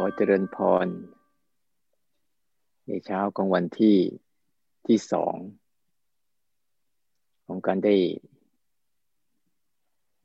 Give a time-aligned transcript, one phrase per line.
[0.00, 0.86] อเจริญพร
[2.86, 3.98] ในเช้าของวันที่
[4.86, 5.36] ที่สอง
[7.46, 7.96] ของการได้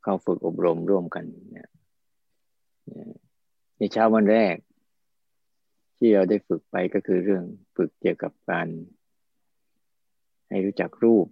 [0.03, 1.25] เข้าฝึกอบรมร่วมกัน
[3.77, 4.55] ในเช้าวันแรก
[5.97, 7.43] ที่เราได้ฝึกไปก็คือเรื่อง
[7.75, 8.67] ฝึกเกี่ยวกับการ
[10.49, 11.27] ให้รู้จักรูป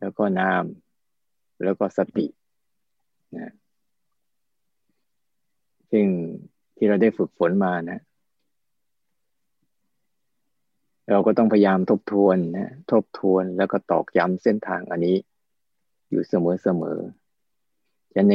[0.00, 0.64] แล้วก็นาม
[1.64, 2.26] แล้วก็สติ
[3.38, 3.52] นะ
[5.92, 6.06] ซึ่ง
[6.82, 7.98] ที่เราได้ฝึกฝนมานะ
[11.10, 15.16] เราก็ต้องพยายามทบทวนนะทบทวนแล้วก็ตอกย้ำเส้นทางอันนี้
[16.10, 16.98] อยู่เสมอเสมอ
[18.14, 18.34] จะใน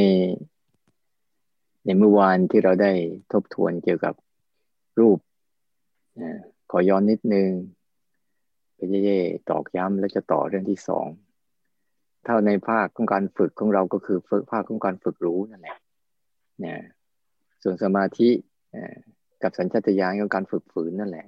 [1.85, 2.91] ในเมื่อวานที่เราได้
[3.33, 4.13] ทบทวนเกี่ยวกับ
[4.99, 5.19] รูป
[6.21, 6.31] นะ
[6.71, 7.49] ขอย้อนนิดนึง
[8.75, 11.07] ไปเย่ๆตอกย้ำแล้วจะต่อเรื่องที่สอง
[12.23, 15.77] เท่าในภาคของการฝึกของเราก็คือฝึกภาคของการฝึกรู้นั่นแหละ
[16.59, 16.79] เนี่ย
[17.63, 18.29] ส่วนสมาธิ
[19.43, 21.27] กับสัญชาตญาณของการฝึกฝืนนั่นแหละ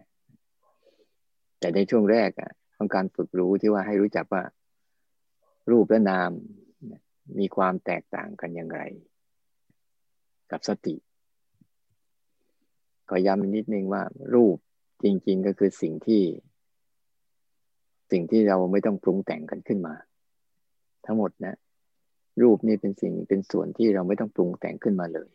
[1.60, 4.44] แต่ในช่วงแรกอะของการฝึกรู้ที่ว่าให้รู้จักว่า
[5.72, 6.32] รูปและนาม
[7.40, 8.82] มีความแตกต่างกันอย่างไร
[10.52, 10.96] กับสติ
[13.10, 14.58] ก็ย้ำนิดนึงว่า รูป
[15.04, 16.24] จริง ๆ ก็คือสิ่งที่
[18.12, 19.96] สิ่งที่เราไม่ต้องปรุงแต่งกันขึ้นมา
[21.06, 21.56] ทั้งหมดนะ
[22.42, 25.30] รูปนี่เป็นสิ่งเป็นส่วนที่เราไม่ต้องปรุงแต่งขึ้นมาเลย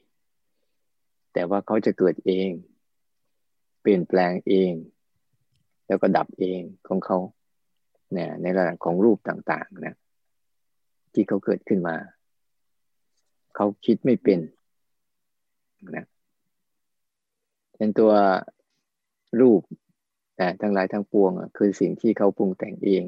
[1.33, 2.51] แต่ว่าเขาจะเกิดเอง
[3.81, 4.73] เปลี่ยนแปลงเอง
[5.87, 7.19] แล้วก็ดับเองของเขา
[8.13, 9.95] เนี่ยในระดับของรูปต่างๆนะ
[11.13, 11.97] ที่เขาเกิดขึ้นมา
[13.57, 14.41] เขาคิดไม่เป็น
[15.97, 16.07] นะ
[17.77, 18.13] เป็นตัว
[19.41, 19.61] รูป
[20.37, 23.05] แต่ทั้งหลายทั้งปวงคือสิ่งที่เขาปรุงแต่งเอง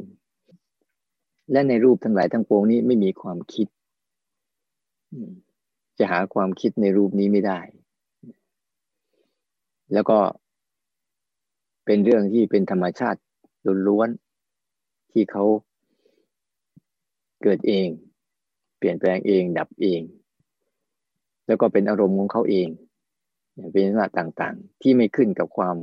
[1.52, 3.68] และในรูปทั้งหลายทั้งปวงนี้ไม่มีความคิด
[5.98, 7.60] จะหาความคิดในรูปนี้ไม่ได้
[9.92, 10.18] แล้วก็
[11.84, 13.20] เป็นเรื่องที่เป็นธรรมชาติ
[13.88, 15.44] ล้วนๆที่เขา
[17.42, 17.88] เกิดเอง
[18.78, 20.00] เปลี่ยนแปลงเอง ดับเอง
[21.46, 22.68] แล้วก็เป็นอารมณ์ของเขาเอง
[23.72, 25.76] เป็นลักษณะต่างๆ ที่ไม่ขึ้นกับความ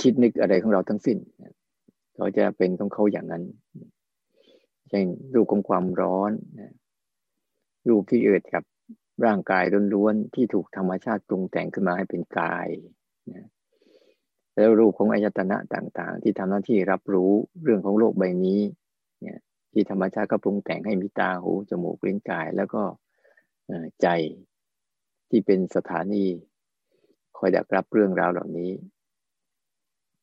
[0.00, 1.18] คิดนึกอะไรของเราทั้งสิ้น
[2.14, 3.42] เขาจะเป็นของเขาอย่างนั้น
[4.88, 6.32] เช่นรูปของความร้อน
[7.88, 8.62] รูปที่เกิดกับ
[9.24, 9.64] ร่างกาย
[9.94, 12.68] ล้วนๆที่ถูกธรรมชาติปรุงแต่งขึ้นมาให้เป็นกาย
[13.34, 13.48] นะ
[14.54, 17.30] แล้วรูปของอายตนะต่างๆ ที่ทำหน้าที่รับรู้
[17.62, 18.60] เรื่องของโลกใบนี้
[19.20, 19.38] เนี่ย
[19.72, 22.82] ที่ธรรมชาติก็ปรุงแต่งให้มีตาหูจมูกลิ้นกาย แล้วก็
[24.02, 24.08] ใจ
[25.30, 26.24] ที่เป็นสถานี
[27.38, 28.72] คอยดักรับเรื่องราวเหล่านี้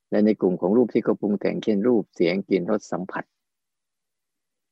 [0.09, 3.23] และในกลุ่มของรูปที่เขาปรุงแต่งเช่นรูปเสียงกลิ่นรสสัมผัส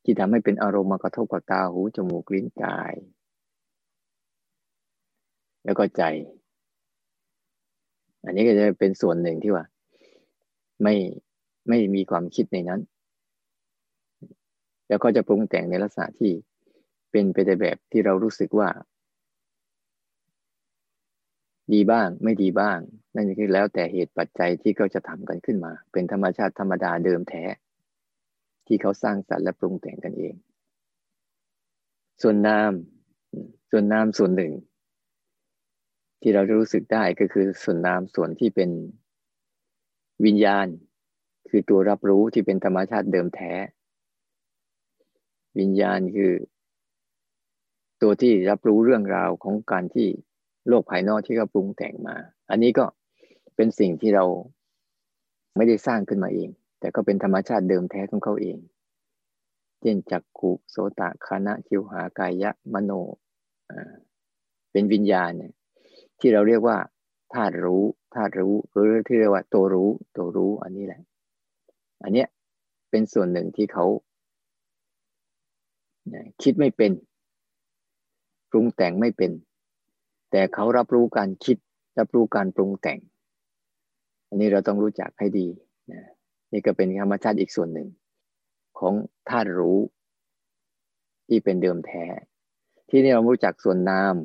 [0.04, 2.94] ที่ทำให้เป็นอารมณ์มากระทบกับตาหูจมูกลิ้นกาย
[5.66, 6.04] แล้วก็ใจ
[8.26, 9.66] อันนี้ก็จะเป็นส่วนหนึ่งที่ว่า
[10.84, 10.96] ไม่
[11.70, 12.82] ไม่มีความคิดในนั้น
[14.88, 16.32] แล้วก็จะปรุงแต่งในลักษณะที่
[17.12, 18.70] เป็นไปในแบบที่เรารู้สึกว่า
[21.74, 22.80] ดีบ้างไม่ดีบ้าง
[23.16, 27.44] นั่นคือแล้วแต่เหตุปัจจัยที่เขาจะทำกันขึ้นมา เป็นธรรมชาติธรรมดาเดิมแท้
[28.68, 30.36] ที่เขาสร้างสรรค์และปรุงแต่งกันเอง
[32.22, 32.72] ส่วนนาม
[33.72, 34.54] ส่วนนามส่วนหนึ่ง
[36.22, 38.70] ที่เราจะรู้สึกได้ก็คือส่วนนามส่วนที่เป็น
[40.26, 40.68] วิญญาณ
[41.50, 43.54] คือตัวรับรู้ที่เป็นธรรมชาติเดิมแท้
[45.60, 46.34] วิญญาณคือ
[48.02, 50.08] ตัวที่รับรู้เรื่องราวของการที่
[50.68, 52.16] โลกภายนอกที่เขาปรุงแต่งมา
[52.50, 52.86] อันนี้ก็
[53.56, 54.26] เป็นสิ่งที่เรา
[55.56, 56.50] ไม่ได้สร้างขึ้นมาเอง
[56.80, 58.58] แต่ก็เป็นธรรมชาติเดิมแท้ของเขาเอง
[59.82, 62.92] เช่นจักขุโสตคานะชิวหากายะมโน
[64.72, 65.54] เป็นวิญญาณเนี่ย
[66.20, 66.78] ที่เราเรียกว่า
[67.34, 67.84] ธาตุรู้
[68.16, 71.02] ธาตุรู้หรือที่เรียกว่าตัวรู้ตัวรู้อันนี้แหละ
[72.04, 72.28] อันเนี้ย
[72.90, 73.86] เป็นส่วนหนึ่งที่เขา
[76.42, 76.92] คิดไม่เป็น
[78.52, 79.32] ปรุงแต่งไม่เป็น
[80.32, 81.58] แต่เขารับรู้การคิด
[82.00, 83.00] รับรู้การปรุงแต่ง
[84.28, 85.48] อันนี้เราต้องรู้จักให้ดี
[85.92, 86.02] นะ
[86.52, 87.90] นี่ก็เป็นธรรมชาติอีกส่วนหนึ่ง
[88.80, 88.94] ของ
[89.30, 89.80] ธาตุรู้
[91.28, 92.06] ที่เป็นเดิมแท้
[92.90, 94.16] ที่นี่เรารู้จักส่วนนาม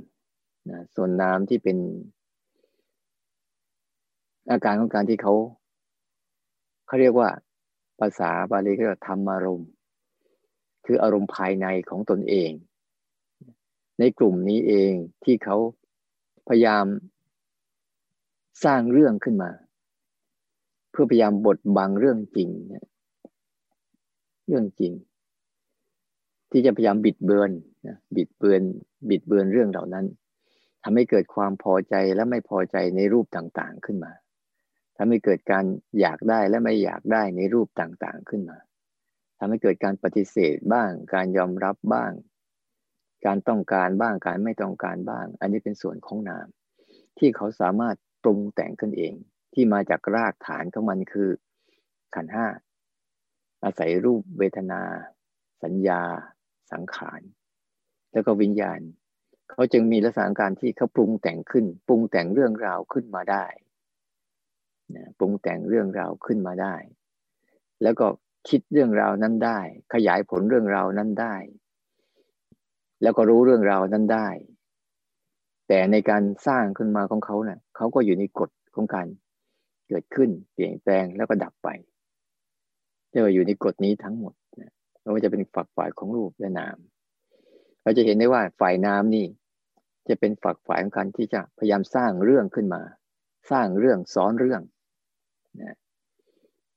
[0.71, 1.77] นะส่วนน้ำที่เป็น
[4.51, 5.35] อาการของการที่เขา
[6.87, 7.29] เขาเรียกว่า
[8.01, 9.71] ภาษาบาลีเรียกว่าธรรมารมณ์
[10.87, 12.51] คืออารมณ์ภายในของตนเอง
[13.99, 14.93] ในกลุ่มนี้เอง
[15.25, 15.57] ที่เขา
[16.49, 16.87] พยายาม
[18.65, 19.51] สร้างเรื่องขึ้นมา
[20.91, 22.51] เพื่อพยายามบดบังเรื่องจริง
[24.47, 24.93] เรื่องจริง
[26.51, 27.51] ที่จะพยายามบิดเบือน
[28.17, 28.63] บิดเบือน
[29.09, 30.07] บิดเบือนเรื่องเหล่านั้น
[30.85, 34.13] ทำให้เกิดความพอใจและไม่พอใจในรูปต่างๆขึ้นมา
[34.97, 35.65] ทำให้เกิดการ
[36.01, 38.59] อยากได้และไม่อยากได้ในรูปต่างๆขึ้นมา
[39.39, 42.13] ทำให้เกิดการปฏิเสธบ้าง การยอมรับบ้าง
[43.27, 46.47] การต้องการบ้าง การไม่ต้องการบ้าง อันนี้เป็นส่วนของนาม
[47.19, 49.15] ที่เขาสามารถปรุงแต่งขึ้นเอง
[49.55, 51.31] ที่มาจากรากฐานของมันคือ
[52.15, 52.47] ขันห้า
[53.65, 54.83] อาศัยรูปเวทนา
[55.63, 56.03] สัญญา
[56.73, 57.21] สังขาร
[58.13, 58.81] แล้วก็วิญญาณ
[59.51, 63.47] เขาจึงมีลักษณะการที่เขาปรุงแต่งขึ้น ปรุงแต่งเรื่องราวขึ้นมาได้
[64.95, 66.75] นะปรุงแต่งเรื่องราวขึ้นมาได้
[67.83, 68.07] แล้วก็
[68.49, 69.61] คิดเรื่องราวนั้นได้
[69.95, 71.37] ขยายผลเรื่องราวนั้นได้
[73.03, 74.29] แล้วก็รู้เรื่องราวนั้นได้
[75.69, 79.07] แต่ในการสร้างขึ้นมาของเขาเนะ่ยเขาก็อยู่ในกฎของการ
[79.89, 81.69] เกิดขึ้น เปลี่ยนแปลงแล้วก็ดับไป
[83.11, 86.77] เรียกว่าอยู่ในกฎนี้ทั้งหมดนะไม่ว่าจะเป็นฝักฝ่ายของรูปและนาม
[87.85, 89.27] เราจะเห็นได้ว่าฝ่ายน้ำนี่
[90.09, 92.83] จะเป็นฝักฝ่ายของการที่จะพยายามสร้างเรื่องขึ้นมา
[93.51, 94.63] สร้างเรื่องซ้อนเรื่อง
[95.61, 95.77] นะ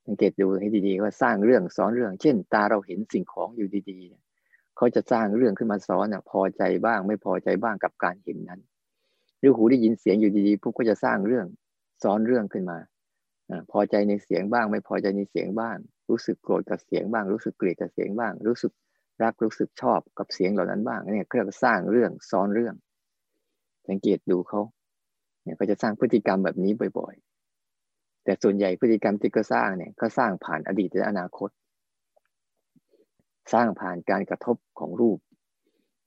[0.06, 8.62] สังเกตดูให้ดีๆว่าสร้างเรื่องซ้อนเรื่อง เช่น ตาเราเห็นสิ่งของอยู่ดีๆเขาจะสร้างเรื่องขึ้นมาซ้อนอะพอใจบ้างไม่พอใจบ้างกับการเห็นนั้น
[9.40, 11.46] หรือหูได้ยินเสียงอยู่ดีๆพวกก็จะสร้างเรื่อง
[12.04, 12.78] ซ้อนเรื่องขึ้นมา
[13.72, 15.78] พอใจในเสียงบ้าง ไม่พอใจในเสียงบ้าง
[16.10, 18.72] รู้สึกโกรธกับเสียงบ้าง รู้สึกเกลียดกับเสียงบ้าง รู้สึก
[19.24, 22.76] รักรู้สึกชอบกับเสียงเหล่านั้นบ้างเนี่ยเรียกสร้างเรื่องซ้อนเรื่อง
[23.90, 24.62] สังเกตดูเขา
[25.44, 27.16] เนี่ยเขาจะสร้างพฤติกรรมแบบนี้บ่อย
[27.70, 31.50] ๆ แต่ส่วนใหญ่พฤติกรรมที่ก็สร้างเนี่ยก็สร้างผ่านอดีตและอนาคต
[33.54, 35.20] สร้างผ่านการกระทบของรูป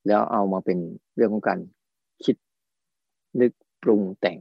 [0.07, 0.79] แล้วเอามาเป็น
[1.17, 1.59] เรื่องของการ
[2.25, 2.37] คิด
[3.41, 3.53] นึก
[3.83, 4.39] ปรุงแต่ง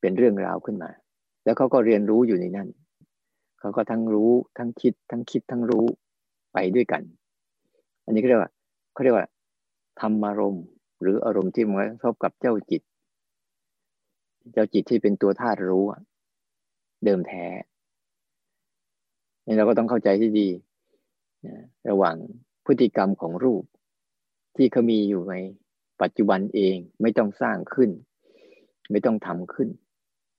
[0.00, 0.90] เป็นเรื่องราวขึ้นมา
[1.44, 2.68] แล้วเขาก็เรียนรู้อยู่ในนั้น
[3.60, 5.86] เขาก็ทั้งรู้ทั้งคิดทั้งคิดทั้งรู้
[6.56, 7.02] ไปด้วยกัน
[8.04, 8.50] อันนี้เขาเรียกว่า
[8.92, 9.26] เขาเรียกว่า
[10.00, 10.64] ธรรมารมณ์
[11.00, 12.82] หรืออารมณ์ที่มันกระทบกับเจ้าจิต
[14.52, 15.84] เจ้าจิตที่เป็นตัวธาตุรู้
[17.04, 17.46] เดิมแท้
[19.46, 20.48] นี่เราก็ต้องเข้าใจที่ดี
[21.90, 22.16] ระหว่าง
[22.66, 23.64] พฤติกรรมของรูป
[24.56, 25.34] ที่เขามีอยู่ใน
[26.02, 27.90] ปัจจุบันเองไม่ต้องสร้างขึ้น
[28.90, 29.68] ไม่ต้องทำขึ้น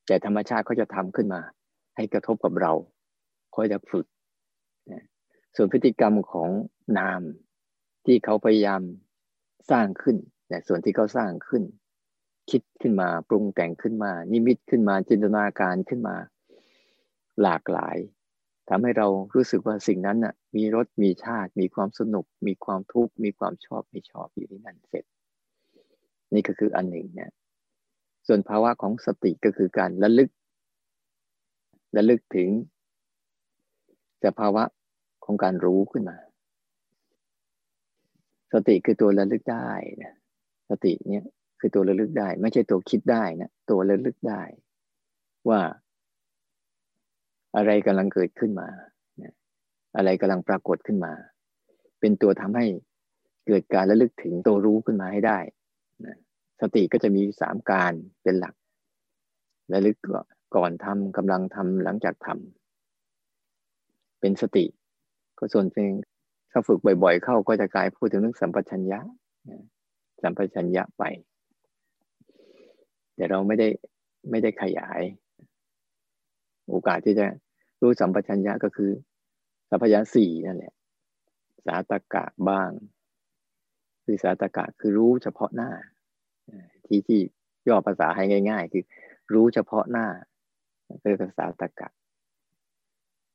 [0.07, 1.41] แต่ธรรมชาติเขาจะทำขึ้นมา
[1.95, 2.73] ให้กระทบกับเรา
[3.55, 4.05] คอยจะฝึก
[5.59, 6.50] ส่วนพฤติกรรมของ
[7.00, 7.21] นาม
[8.06, 8.81] ที่เขาพยายาม
[9.71, 10.18] สร้างขึ้น
[10.51, 11.63] นะส่วนที่เขาสร้างขึ้น
[12.50, 16.15] คิดขึ้นมาปรุงแต่งขึ้นมา นิมิตขึ้นมาจินตนาการขึ้นมา
[17.42, 17.98] หลากหลาย
[18.69, 25.06] ทำให้เรารู้สึกว่าสิ่งนั้นน่ะ มีรสมีชาติ มีความสนุก มีความทุกข์มีความชอบไม่ชอบอยู่ที่นั่นเสร็จ
[26.33, 27.31] นี่ก็คืออันหนึ่งเนี่ย
[28.27, 30.30] ส่วนภาวะของสติก็คือการระลึก
[31.95, 32.50] ระลึกถึง
[34.25, 34.63] สภาวะ
[35.27, 36.18] ของการรู้ขึ้นมา
[38.53, 39.69] สติคือตัวระลึกได้
[40.03, 40.13] นะ
[40.69, 41.25] สติเนี่ย
[41.59, 44.41] คือตัวระลึกได้ ไม่ใช่ตัวคิดได้นะตัวระลึกได้
[45.50, 45.62] ว่า
[47.56, 48.68] อะไรกำลังเกิดขึ้นมา
[49.97, 51.13] อะไรกำลังปรากฏขึ้นมา
[52.00, 52.65] เป็นตัวทำให้
[53.47, 55.39] เกิดการระลึกถึงตัวรู้ขึ้นมาให้ได้
[56.06, 56.18] นะ
[56.62, 57.94] สติก็จะมีสามการ
[58.24, 58.56] เป็นหลัก
[59.69, 59.97] และลึก
[60.56, 64.65] ก่อนทำกำลังทำหลังจากทำเป็นสติ
[65.39, 65.92] ก็ส่วนเพลง
[66.51, 69.00] ถ้าฝึกบ่อย ๆ เข้าก็จะกลายพูดถึงเรื่องสัมปชัญญะ
[70.22, 71.03] สัมปชัญญะไป
[73.15, 73.67] แต่เราไม่ได้
[74.29, 75.01] ไม่ได้ขยาย
[76.70, 77.25] โอกาสที่จะ
[77.82, 78.91] รู้สัมปชัญญะก็คือ
[79.70, 80.74] สัมปชัญญะสี่นั่นแหละ
[81.65, 82.70] สาตกะบ้าง
[84.06, 85.72] คือสาตกะคือรู้เฉพาะหน้า
[86.88, 87.20] ที่ที่
[87.67, 88.84] ย่อภาษาให้ง่าย ๆ คือ
[89.34, 90.08] รู้เฉพาะหน้า
[91.01, 91.89] เรียกภาษาตะกะ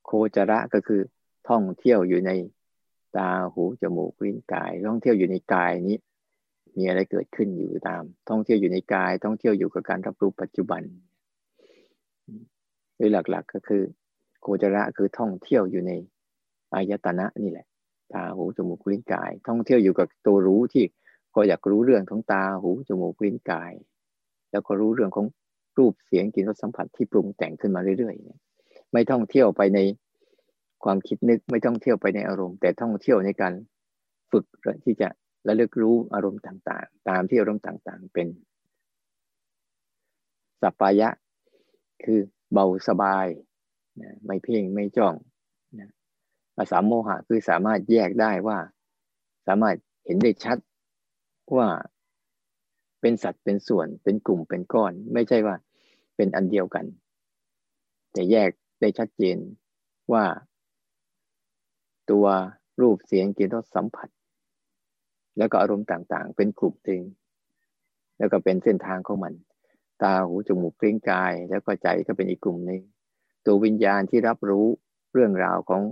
[0.05, 1.01] โคจระก็คือ
[1.49, 2.31] ท่องเที่ยวอยู่ใน
[3.17, 5.97] ตาหูจมูกลิ้นกาย ท่องเที่ยวอยู่ในกายนี้
[6.77, 10.83] มีอะไรเกิดขึ้นอยู่ตาม ท่องเที่ยวอยู่ในกาย ท่องเที่ยวอยู่กับการรับรู้ปัจจุบัน
[12.97, 13.83] โดยหลักๆก็คือ
[14.41, 15.93] โคจระคือท่องเที่ยวอยู่ใน
[16.75, 17.67] อายตนะนี่แหละ
[18.13, 20.85] ตาหูจมูกลิ้นกาย ท่องเที่ยวอยู่กับตัวรู้ที่
[21.35, 23.73] ก็อยากรู้เรื่องของตาหูจมูกลิ้นกาย
[24.51, 25.27] แล้วก็รู้เรื่องของ
[25.79, 29.79] รูปเสียงกลิ่นรสสัมผัสที่ปรุงแต่งขึ้นมาเรื่อยๆ ไม่ท่องเที่ยวไปใน
[30.85, 33.53] ความคิดนึกไม่ท่องเที่ยวไปในอารมณ์ แต่ท่องเที่ยวในการ
[34.31, 34.45] ฝึก
[34.85, 35.09] ที่จะ
[35.49, 38.29] ระลึกรู้อารมณ์ต่างๆ ตามที่อารมณ์ต่างๆ เป็น
[40.61, 41.09] สัปปายะ
[42.05, 42.21] คือ
[42.53, 43.27] เบาสบาย
[44.27, 45.15] ไม่เพ่งไม่จ้อง
[46.57, 48.59] อาสาโมหะคือสามารถแยกได้ว่า
[49.47, 50.59] สามารถเห็นได้ชัด
[51.57, 51.69] ว่า
[53.01, 55.57] เป็นสัตว์เป็นส่วนเป็นกลุ่มเป็นก้อน ไม่ใช่ว่า
[56.17, 56.85] เป็นอันเดียวกัน
[58.13, 59.39] แต่แยกได้ชัดเจน
[60.13, 60.25] ว่า
[62.11, 62.27] ตัว
[62.81, 64.09] รูปเสียงกลิ่นรสสัมผัส
[65.39, 67.03] แล้วก็อารมณ์ต่างๆ เป็นกลุ่มหนึ่ง
[68.19, 69.35] แล้วก็เป็นเส้นทางของมัน
[70.03, 72.81] ตาหูจมูกเลี้ยงกาย แล้วก็ใจก็เป็นอีกกลุ่มหนึ่ง
[73.47, 74.67] ตัววิญญาณที่รับรู้
[75.13, 75.83] เรื่องราวของ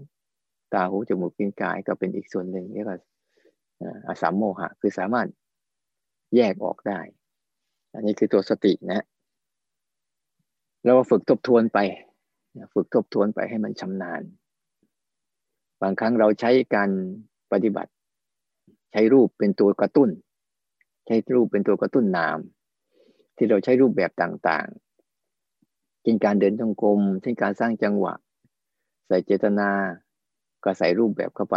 [0.75, 2.99] ตาหูจมูกลิ้นกายก็เป็นอีกส่วนหนึ่งเรียกว่า
[4.07, 5.29] อาสามโมหะคือสามารถ
[6.37, 7.01] แยกออกได้
[7.95, 9.05] อันนี้คือตัวสตินะ
[10.85, 11.79] เราฝึกทบทวนไป
[12.75, 14.23] ฝึกทบทวนไปให้มันชำนาญ
[15.83, 16.91] บางครั้งเราใช้การ
[17.53, 17.91] ปฏิบัติ
[18.93, 20.11] ใช้รูปเป็นตัวกระตุ้น
[21.07, 22.39] ใช้รูปเป็นตัวกระตุ้นนาม
[23.37, 28.15] ที่เราใช้รูปแบบต่างๆเช่นการเดินจงกรมเช่นการสร้างจังหวะ
[29.07, 29.71] ใส่เจตนา
[30.65, 31.57] ก็ใส่รูปแบบเข้าไป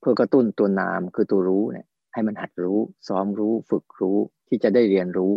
[0.00, 5.32] เพื่อกระตุ้นตัวนามคือตัวรู้เนี่ยให้มันหัดรู้ ซ้อมรู้ฝึกรู้ที่จะได้เรียนรู้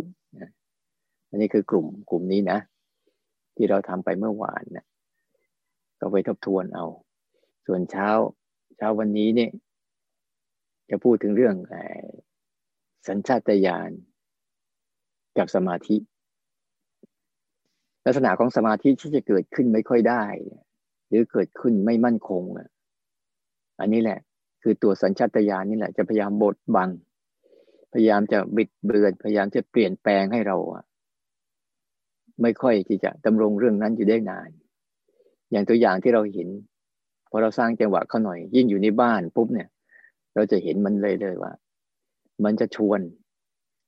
[1.28, 2.58] อันนี้คือกลุ่มกลุ่มนี้นะ
[3.56, 4.86] ที่เราทำไปเมื่อวานเนะ
[6.00, 6.86] ก็ไปทบทวนเอา
[7.66, 8.08] ส่วนเช้า
[8.76, 9.50] เช้าวันนี้เนี่ย
[10.90, 11.56] จะพูดถึงเรื่อง
[13.08, 13.90] สัญชาตญาณ
[15.38, 15.96] กับสมาธิ
[18.04, 20.24] ลักษณะของสมาธิที่จะเกิดขึ้นไม่ค่อยได้
[21.08, 22.42] หรือเกิดขึ้นไม่มั่นคง
[23.80, 24.18] อันนี้แหละ
[24.62, 26.90] คือตัวสัญชาตญาณนี่แหละ จะพยายามบดบัง
[27.92, 30.56] พยายามจะบิดเบือน พยายามจะเปลี่ยนแปลงให้เรา
[32.42, 34.50] ไม่ค่อยที่จะดำรงเรื่องนั้นอยู่ได้นาน
[35.50, 36.48] อย่างตัวอย่างที่เราเห็น
[37.34, 39.68] อเราสร้างจังหวะเขาหน่อย ยิ่งอยู่ในบ้านปุ๊บเนี่ย
[40.34, 41.52] เราจะเห็นมันเลยเลยว่า
[42.44, 43.00] มันจะชวน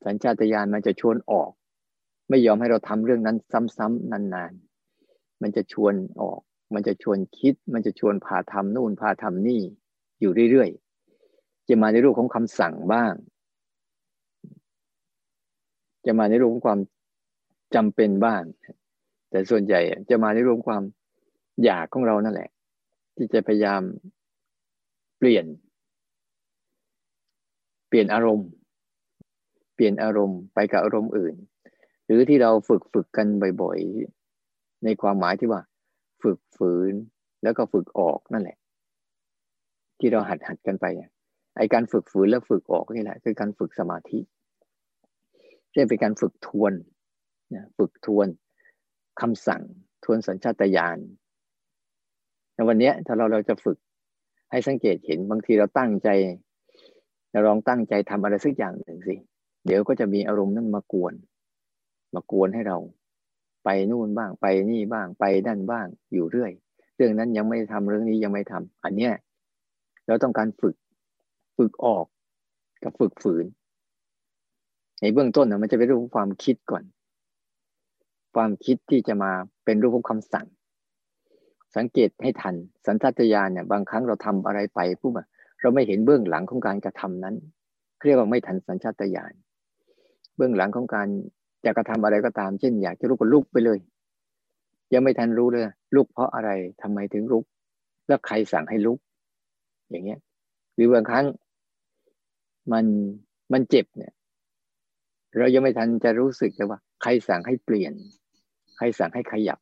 [0.04, 1.50] สัญชาตญาณมันจะชวนออก
[2.28, 3.36] ไม่ยอมให้เราทำเรื่องนั้น
[3.76, 6.40] ซ้ำๆนานๆ มันจะชวนออก
[6.74, 9.60] มันจะชวนคิด มันจะชวนพาทำนู่นพาทำนี่
[10.20, 13.12] อยู่เรื่อยๆ จะมาในรูปของคำสั่งบ้าง
[16.06, 16.80] จะมาในรูปของความ
[17.74, 18.42] จำเป็นบ้าง
[19.30, 20.82] แต่ส่วนใหญ่จะมาในรวมความ
[21.64, 22.50] อยากของเรานั่นแหละ
[23.16, 23.82] ที่จะพยายาม
[25.18, 25.46] เปลี่ยน
[27.88, 28.48] เปลี่ยนอารมณ์
[29.74, 31.34] เปลี่ยนอารมณ์ไปกับอารมณ์อื่น
[32.06, 33.26] หรือที่เราฝึกฝึกกัน
[33.62, 35.60] บ่อยๆ ในความหมายที่ว่า
[36.22, 36.92] ฝึกฝืน
[37.42, 38.58] แล้วก็ฝึกออกนั่นแหละ
[39.98, 40.86] ที่เราหัดหัดกันไป
[41.56, 44.18] ไอการฝึกฝืนแล้วฝึกออกนี่แหละ คือการฝึกสมาธิ
[45.72, 46.72] เรียกเป็นการฝึกทวน
[47.78, 48.28] ฝึกทวน
[49.20, 49.62] คำสั่ง
[50.04, 50.98] ทวนสัญชาตญาณ
[52.56, 53.78] ในวันนี้ถ้าเราเราจะฝึก
[54.50, 56.08] ให้สังเกตเห็นบางทีเราตั้งใจ
[57.32, 59.14] เราลองตั้งใจทำอะไรสักอย่างหนึ่งสิ
[59.66, 61.14] เดี๋ยวก็จะมีอารมณ์นั้นมากวน
[62.14, 62.78] มากวนให้เรา
[63.64, 66.52] ไปนู่นบ้างไปนี่บ้างไปนั่นบ้างอยู่เรื่อย
[66.96, 69.12] เรื่องนั้นยังไม่ทำเรื่องนี้ยังไม่ทำอันเนี้ย
[70.06, 70.74] เราต้องการฝึก
[71.56, 72.04] ฝึกออก
[72.82, 73.44] กับฝึกฝืน
[75.00, 76.84] ในเบื้องต้นนะมันจะเป็นรื่องความคิดก่อน
[78.34, 79.32] ความคิดที่จะมา
[79.64, 80.46] เป็นรูปของคำสั่ง
[81.76, 82.54] สังเกตให้ทัน
[82.86, 85.12] สัญชาตญาณเนี่ยบางครั้งเราทำอะไรไปปุ๊บ
[85.60, 87.34] เราไม่เห็นเบื้องหลังของการกระทำนั้น
[88.06, 89.32] เรียกว่าไม่ทันสัญชาตญาณ
[90.36, 91.08] เบื้องหลังของการ
[91.64, 93.78] จะกระทำอะไรก็ตาม เช่น อยากจะลุกก็ลุกไปเลย
[94.92, 95.64] ยังไม่ทันรู้เลย
[95.94, 96.50] ลุกเพราะอะไร
[96.82, 97.44] ทำไมถึงลุก
[98.08, 98.98] แล้วใครสั่งให้ลุก
[99.90, 100.20] อย่างเงี้ย
[100.74, 101.26] หรือบางครั้ง
[102.72, 102.86] มัน
[103.52, 104.12] มันเจ็บเนี่ย
[105.38, 107.92] เรายังไม่ทันจะรู้สึกเลยว่า ใครสั่งให้เปลี่ยน
[108.76, 109.58] ใครสั่งให้ขยับ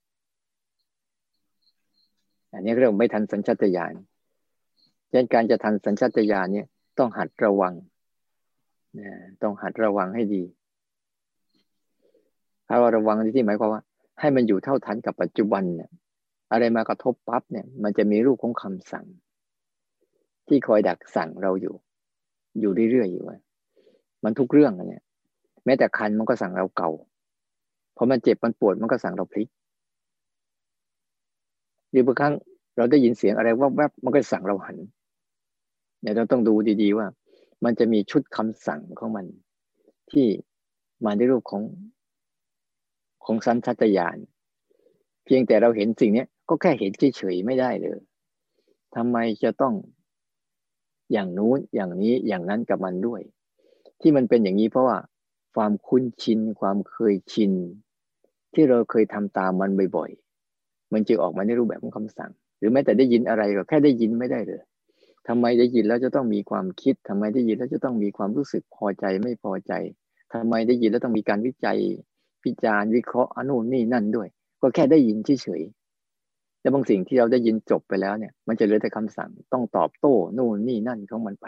[2.54, 6.66] อันนี้เรื่องไม่ทันสัญชาตญาณดังนั้นการจะทันสัญชาตญาณเนี่ย
[6.98, 7.74] ต้องหัดระวัง
[8.98, 9.10] นะ
[9.42, 10.42] ต้องหัดระวังให้ดี
[12.68, 13.82] ถ้าเราระวังที่หมายความว่า
[14.20, 15.90] ให้มันอยู่เท่าทันกับปัจจุบันเนี่ย
[16.52, 19.06] อะไรมากระทบปั๊บเนี่ย มันจะมีรูปของคำสั่ง
[20.48, 21.74] ที่คอยดักสั่งเราอยู่
[22.60, 23.24] อยู่เรื่อยๆอยู่
[24.24, 25.02] มันทุกเรื่องเนี่ย
[25.64, 26.90] แม้แต่คันมันก็สั่งเราเก่า
[27.96, 29.48] พอมันเจ็บมันปวดมันก็สั่งเราพลิก
[31.94, 32.34] หรือบางครั้ง
[32.76, 34.76] เราได้ยินเสียงอะไรว่าแวบมันก็สั่งเราหัน
[36.02, 37.06] เนี่ยเราต้องดูดีๆว่า
[37.64, 39.26] มันจะมีชุดคำสั่งของมัน
[40.10, 40.26] ที่
[41.04, 41.62] มาในรูปของ
[43.24, 44.16] ของสันทัตยาน
[45.24, 47.98] เพียงแต่เราเห็นสิ่งนี้ก็แค่เห็นเฉยๆไม่ได้เลย
[48.94, 49.74] ทำไมจะต้อง
[51.12, 53.20] อย่างนู้นอย่างนี้อย่างนั้นกับมันด้วย
[54.00, 54.98] ที่มันเป็นอย่างนี้เพราะว่า
[55.54, 57.52] ความคุ้นชินความเคยชิน
[58.54, 60.23] ที่เราเคยทำตามมันบ่อยๆ
[60.94, 64.60] มันจึงออกมาในรูปแบบของคำสั่ง หรือแม้แต่ได้ยินอะไรก็แค่ได้ยินไม่ได้เลย
[65.28, 69.72] ทำไมได้ยินแล้วจะต้องมีความคิดทำไมได้ยินแล้วจะต้องมีความรู้สึกพอใจไม่พอใจ
[70.32, 71.78] ทำไมได้ยินแล้วต้องมีการวิจัย
[72.44, 74.28] พิจารณ์วิเคราะห์อนุนี่นั่นด้วย
[74.62, 81.46] ก็แค่ได้ยินเฉยๆแต่บางสิ่งที่เราได้ยินจบไปแล้วเนี่ย มันจะเหลือแต่คำสั่งต้องตอบโต้นู่นนี่นั่นของมันไป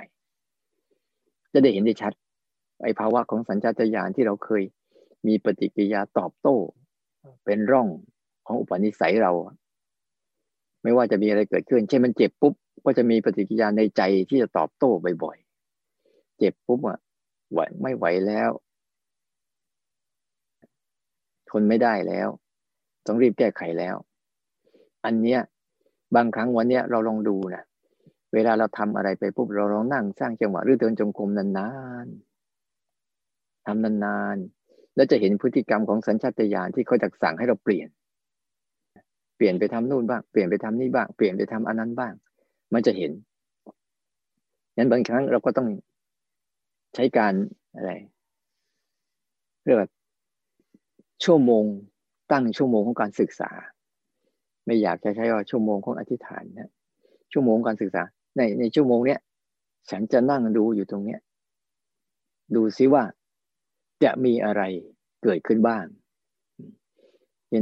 [1.52, 2.12] จะได้เห็นได้ชัด
[2.82, 4.62] ไอ้ภาวะของสัญชาตญาณที่เราเคย
[5.26, 6.56] มีปฏิกิริยาตอบโต้
[7.44, 7.88] เป็นร่อง
[8.46, 9.32] ของอุปนิสัยเรา
[10.82, 14.90] ไม่ว่าจะมีอะไรเกิดขึ้น เช่นมันเจ็บปุ๊บก็จะมีปฏิกิริยาในใจที่จะตอบโต้
[15.24, 16.98] บ่อยๆ เจ็บปุ๊บอะ
[17.52, 18.50] ไหวไม่ไหวแล้ว
[21.50, 22.28] ทนไม่ได้แล้ว
[23.06, 23.96] ต้องรีบแก้ไขแล้ว
[25.04, 25.40] อันเนี้ย
[26.16, 27.64] บางครั้งวันเนี้ยเราลองดูนะ
[28.34, 31.70] เวลาเราทำอะไรไปปุ๊บเราลองนั่งสร้างจังหวะหรือเดินจงกรมนา
[32.04, 37.88] นๆทำนานๆ แล้วจะเห็นพฤติกรรมของสัญชาตญาณที่เขาจะสั่งให้เราเปลี่ยน
[39.36, 42.12] เปลี่ยนไปทำนู่นบ้าง เปลี่ยนไปทำนี่บ้าง เปลี่ยนไปทำอันนั้นบ้าง
[42.72, 43.12] มันจะเห็น
[44.76, 45.68] นั้นบางครั้งเราก็ต้อง
[46.94, 47.34] ใช้การ
[47.74, 47.92] อะไร
[49.64, 49.88] เรียกว่า
[51.24, 51.64] ชั่วโมง
[52.32, 53.50] ตั้งชั่วโมงของการศึกษา
[54.64, 56.70] ไม่อยากจะใช้ว่าชั่วโมงของอธิษฐานนะ
[57.32, 58.02] ชั่วโมงการศึกษา
[58.36, 59.20] ในในชั่วโมงเนี้ย
[59.90, 61.20] ฉันจะนั่งดูอยู่ตรงเนี้ย
[62.54, 63.04] ดูซิว่า
[64.04, 64.62] จะมีอะไร
[65.22, 65.84] เกิดขึ้นบ้าง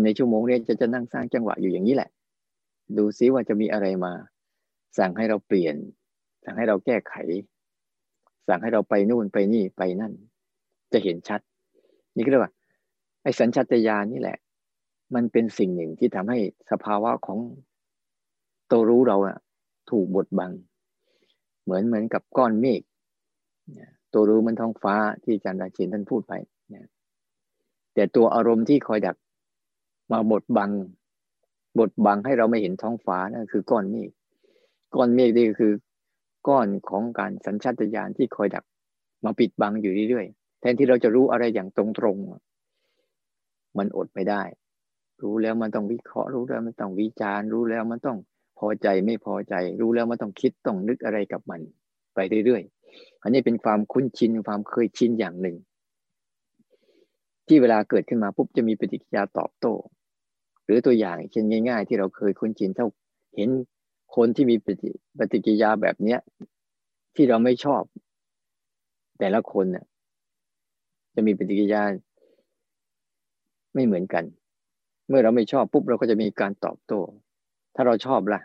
[0.05, 2.11] ในชั่วโมงนี้จะจะนั่งสร้างจังหวะอยู่อย่างนี้แหละ
[2.99, 4.12] ดูซิว่าจะมีอะไรมา
[4.99, 5.75] สั่งให้เราเปลี่ยน
[6.45, 7.14] สั่งให้เราแก้ไข
[8.49, 10.12] สั่งให้เราไปนู่นไปนี่ไปนั่น
[10.93, 11.41] จะเห็นชัด
[12.17, 12.53] นี่ก็เรียกว่า
[13.23, 14.38] ไอ้สัญชาตญาณนี่แหละ
[15.14, 16.38] มันเป็นสิ่งหนึ่งที่ทำให้
[16.71, 17.38] สภาวะของ
[18.71, 19.37] ตัวรู้เราอะ
[19.91, 20.53] ถูกบดบัง
[21.64, 22.83] เหมือนเหมือนกับก้อนเมฆ
[24.12, 26.33] ตัวรู้มันท้องฟ้าที่อาจารย์ราชินท่านพูดไป
[27.95, 29.17] แต่ตัวอารมณ์ที่คอยดัก
[30.13, 30.71] มาบดบัง
[31.79, 34.11] บดบังให้เราไม่เห็นท้องฟ้านั่นคือก้อนเมฆ
[34.95, 35.73] ก้อนเมฆนี่คือ
[36.49, 38.65] ก้อนของการสัญชาตญาณที่คอยดัก
[39.25, 41.85] มาปิดบังอยู่เรื่อยๆแทนที่เราจะรู้อะไรอย่างตร
[42.15, 44.43] งๆมันอดไม่ได้
[45.23, 48.19] รู้แล้วมันต้องวิเคราะห์รู้แล้วมันต้องวิจารณ์ รู้แล้วมันต้อง
[48.59, 51.61] พอใจไม่พอใจ รู้แล้วมันต้องคิดต้องนึกอะไรกับมัน
[52.15, 55.57] ไปเรื่อยๆอันนี้เป็นความคุ้นชินความเคยชินอย่างหนึ่ง
[57.47, 59.75] ที่เวลาเกิดขึ้นมาปุ๊บจะมีปฏิกิริยาตอบโต้
[60.64, 62.87] หรือตัวอย่างเช่นง่าย ๆ ที่เราเคยคุ้นชินเท่า
[63.37, 63.50] เห็น
[64.16, 64.56] คนที่มี
[65.18, 66.21] ปฏิกิริยาแบบเนี้ย
[67.14, 67.83] ที่เราไม่ชอบ
[69.18, 69.85] แต่ละคนเนี่ย
[71.14, 71.83] จะมีปฏิกิริยา
[73.74, 74.24] ไม่เหมือนกัน
[75.09, 77.00] เมื่อเราไม่ชอบปุ๊บเราก็จะมีการตอบโต้
[77.74, 78.40] ถ้าเราชอบละ่ะ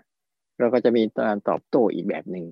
[0.59, 2.45] เราก็จะมีการตอบโต้อีกแบบหนึ่ง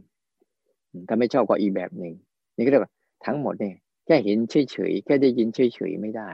[1.07, 2.13] ถ้าไม่ชอบก็อีกแบบหนึ่ง
[2.55, 2.91] นี่ก็เรียกว่า
[3.25, 3.75] ทั้งหมดเนี่ย
[4.05, 6.31] แค่เห็นเฉยๆแค่ได้ยินเฉยๆไม่ได้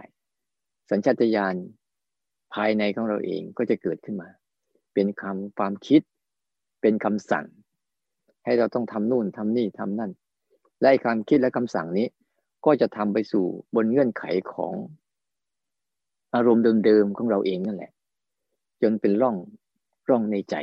[0.90, 1.56] สัญชาตญาณ
[2.56, 4.30] ภายในของเราเองก็จะเกิดขึ้นมา
[4.94, 6.02] เป็นคำความคิด
[6.82, 7.46] เป็นคำสั่ง
[8.46, 10.12] ให้เราต้องทำนู่นทำนี่ทำนั่น
[10.82, 12.08] และความคิดและคำสั่งนี้
[12.66, 14.74] ก็จะทำไปสู่บนเงื่อนไขของ
[16.36, 17.92] อารมณ์เดิมๆของเราเองนั่นแหละ
[18.82, 19.36] จนเป็นร่อง
[20.10, 20.56] ร่องในใจ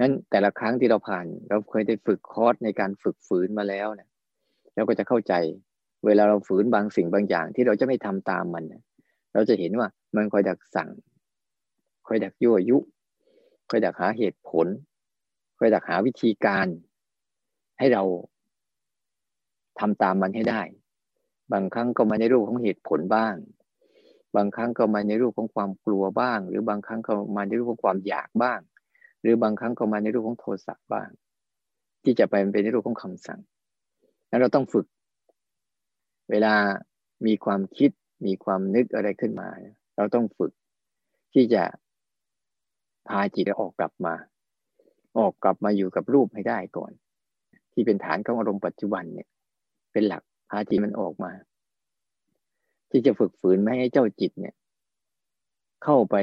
[0.00, 4.08] นั้นแต่ละครั้งที่เราผ่าน เราเคยได้ฝึกคอร์สในการฝึกฝืนมาแล้วเนะ
[4.74, 5.34] เราก็จะเข้าใจ
[6.06, 8.64] เวลาเราฝืนบางสิ่งบางอย่างที่เราจะไม่ทำตามมัน
[9.34, 10.90] เราจะเห็นว่ามันคอยดักสั่ง
[12.06, 12.78] คอยดักยั่วยุ
[13.70, 14.66] คอยดักหาเหตุผล
[15.58, 16.66] คอยดักหาวิธีการ
[17.78, 18.02] ให้เรา
[19.78, 20.62] ทำตามมันให้ได้
[21.52, 23.34] บางครั้งก็มาในรูปของเหตุผลบ้าง
[24.36, 28.60] บางครั้งก็มาในรูปของความกลัวบ้าง หรือบางครั้งก็มาในรูปของความอยากบ้าง
[29.20, 31.08] หรือบางครั้งก็มาในรูปของโทสะบ้าง
[32.04, 33.40] ที่จะไปเป็นในรูปของคำสั่ง
[34.30, 34.86] นั้นเราต้องฝึก
[36.30, 36.54] เวลา
[37.26, 37.90] มีความคิด
[38.26, 39.48] มีความนึกอะไรขึ้นมา
[39.96, 40.52] เราต้องฝึก
[41.32, 41.62] ที่จะ
[43.08, 44.14] พาจิตออกกลับมา
[45.18, 46.92] ออกกลับมาอยู่กับรูปให้ได้ก่อน
[47.72, 49.28] ที่เป็นฐานของอารมณ์ปัจจุบันเนี่ย
[49.92, 51.32] เป็นหลักพาจิตมันออกมา
[52.90, 54.54] ที่จะฝึกฝืนไม่ให้เจ้าจิตเนี่ย
[55.84, 56.16] เข้าไป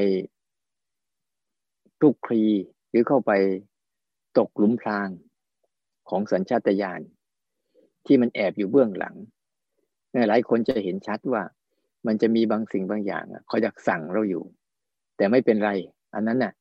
[2.01, 2.43] ทุกคลี
[2.89, 3.31] หรือเข้าไป
[4.37, 5.09] ตกหลุมพราง
[6.09, 7.01] ของสัญชาตญาณ
[8.05, 9.15] ที่มันแอบอยู่เบื้องหลัง
[10.29, 11.43] หลายคนจะเห็นชัดว่า
[12.07, 14.43] มันจะมีบางสิ่งบางอย่างคอยอยากสั่งเราอยู่
[15.17, 15.71] แต่ไม่เป็นไร
[16.15, 16.53] อันนั้นน่ะ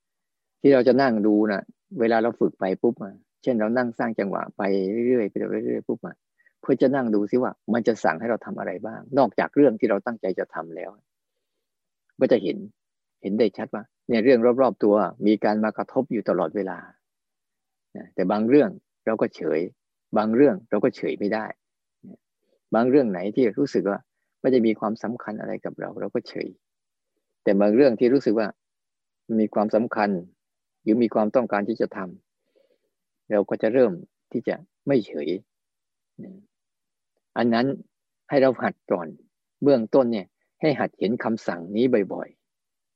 [0.61, 1.63] ที่เราจะนั่งดูนะ่ะ
[2.01, 2.95] เวลาเราฝึกไปปุ๊บ
[3.43, 4.63] เช่นเรานั่งสร้างจังหวะไป
[5.09, 6.13] เรื่อยๆไปเรื่อยๆปุ๊บมา
[6.61, 10.91] เพื่อจะนั่งดูซิว่า มันจะสั่งให้เราทำอะไรบ้าง นอกจากเรื่องที่เราตั้งใจจะทำแล้ว
[12.21, 12.57] ก็จะเห็น
[13.23, 14.95] เห็นได้ชัดว่าเนี่ยเรื่องรอบๆตัว
[15.27, 16.79] มีการมากระทบอยู่ตลอดเวลา
[18.15, 18.71] แต่บางเรื่อง
[19.07, 19.61] เราก็เฉย
[20.17, 21.47] บางเรื่องเราก็เฉยไม่ได้
[22.75, 23.99] บางเรื่องไหนที่รู้สึกว่า
[24.47, 26.49] ไม่ได้มีความสำคัญอะไรกับเรา เราก็เฉย
[27.43, 28.49] แต่บางเรื่องที่รู้สึกว่า
[29.41, 30.11] มีความสำคัญ
[30.83, 33.93] หรือมีความต้องการที่จะทำเราก็จะเริ่ม
[34.33, 34.55] ที่จะ
[34.87, 35.29] ไม่เฉย
[37.37, 37.67] อันนั้น
[38.29, 39.09] ให้เราหัดก่อน
[39.63, 40.27] เบื้องต้นเนี่ย
[40.61, 42.29] ให้หัดเห็นคำสั่งนี้บ่อย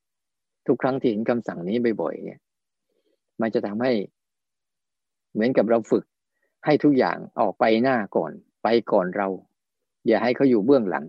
[0.01, 2.41] ๆ ทุกครั้งที่เห็นคำสั่งนี้บ่อยๆ เนี่ย
[3.41, 3.93] มันจะทำให้
[5.33, 6.05] เหมือนกับเราฝึก
[6.65, 8.33] ให้ทุกอย่างออกไปหน้าก่อน
[8.63, 9.29] ไปก่อนเรา
[10.07, 11.05] อย่าให้เขาอยู่เบื้องหลัง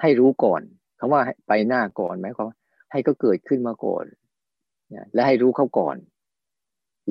[0.00, 0.62] ให้รู้ก่อน
[0.98, 2.46] คำว่าไปหน้าก่อนไหมเขา
[2.92, 4.04] ให้เขาเกิดขึ้นมาก่อน
[5.14, 5.96] และให้รู้เขาก่อน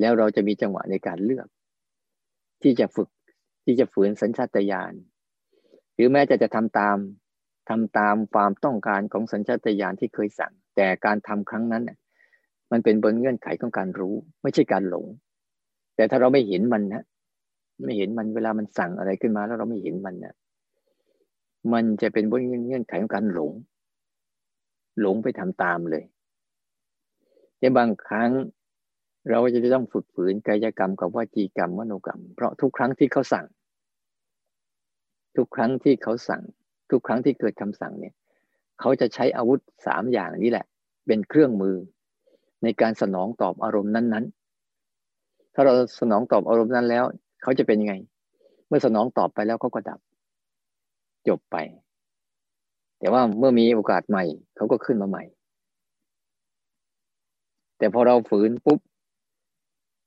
[0.00, 1.48] แล้วเราจะมีจังหวะในการเลือก
[2.62, 3.08] ที่จะฝึก
[3.64, 4.92] ที่จะฝืนสัญชาตญาณ
[5.94, 6.96] หรือแม้จะจะทำตาม
[7.68, 11.82] ทำตามความต้องการของสัญชาตญาณที่เคยสั่ง แต่การทำครั้งนั้น
[12.72, 15.06] มันเป็นบนเงื่อนไขของการรู้ ไม่ใช่การหลง
[15.96, 17.04] แต่ถ้าเราไม่เห็นมันนะ
[17.84, 20.34] ไม่เห็นมันเวลามันสั่งอะไรขึ้นมาแล้วเราไม่เห็นมันนะ
[21.72, 23.52] มันจะเป็นบนเงื่อนไขของการหลง
[25.00, 26.04] หลงไปทำตามเลย
[27.60, 28.30] ในบางครั้ง
[29.30, 33.46] เราจะต้องฝึกฝืนกายกรรมกับวจีกรรมมโนกรรม เพราะทุกครั้งที่เขาสั่ง
[35.36, 36.42] ทุกครั้งที่เขาสั่ง
[36.90, 38.14] ทุกครั้งที่เกิดคำสั่งเนี่ย
[38.80, 40.66] เขาจะใช้อาวุธสามอย่างนี้แหละ
[41.06, 41.76] เป็นเครื่องมือ
[42.62, 47.04] ในการสนองตอบอารมณ์นั้น ๆ ถ้าเราสนองตอบอารมณ์นั้นแล้ว
[47.42, 47.94] เขาจะเป็นยังไง
[48.66, 49.98] เมื่อสนองตอบไปแล้วเขาก็ดับ
[51.28, 51.56] จบไป
[52.98, 54.24] แต่ว่าเมื่อมีโอกาสใหม่
[54.56, 55.24] เขาก็ขึ้นมาใหม่
[57.78, 58.78] แต่พอเราฝืนปุ๊บ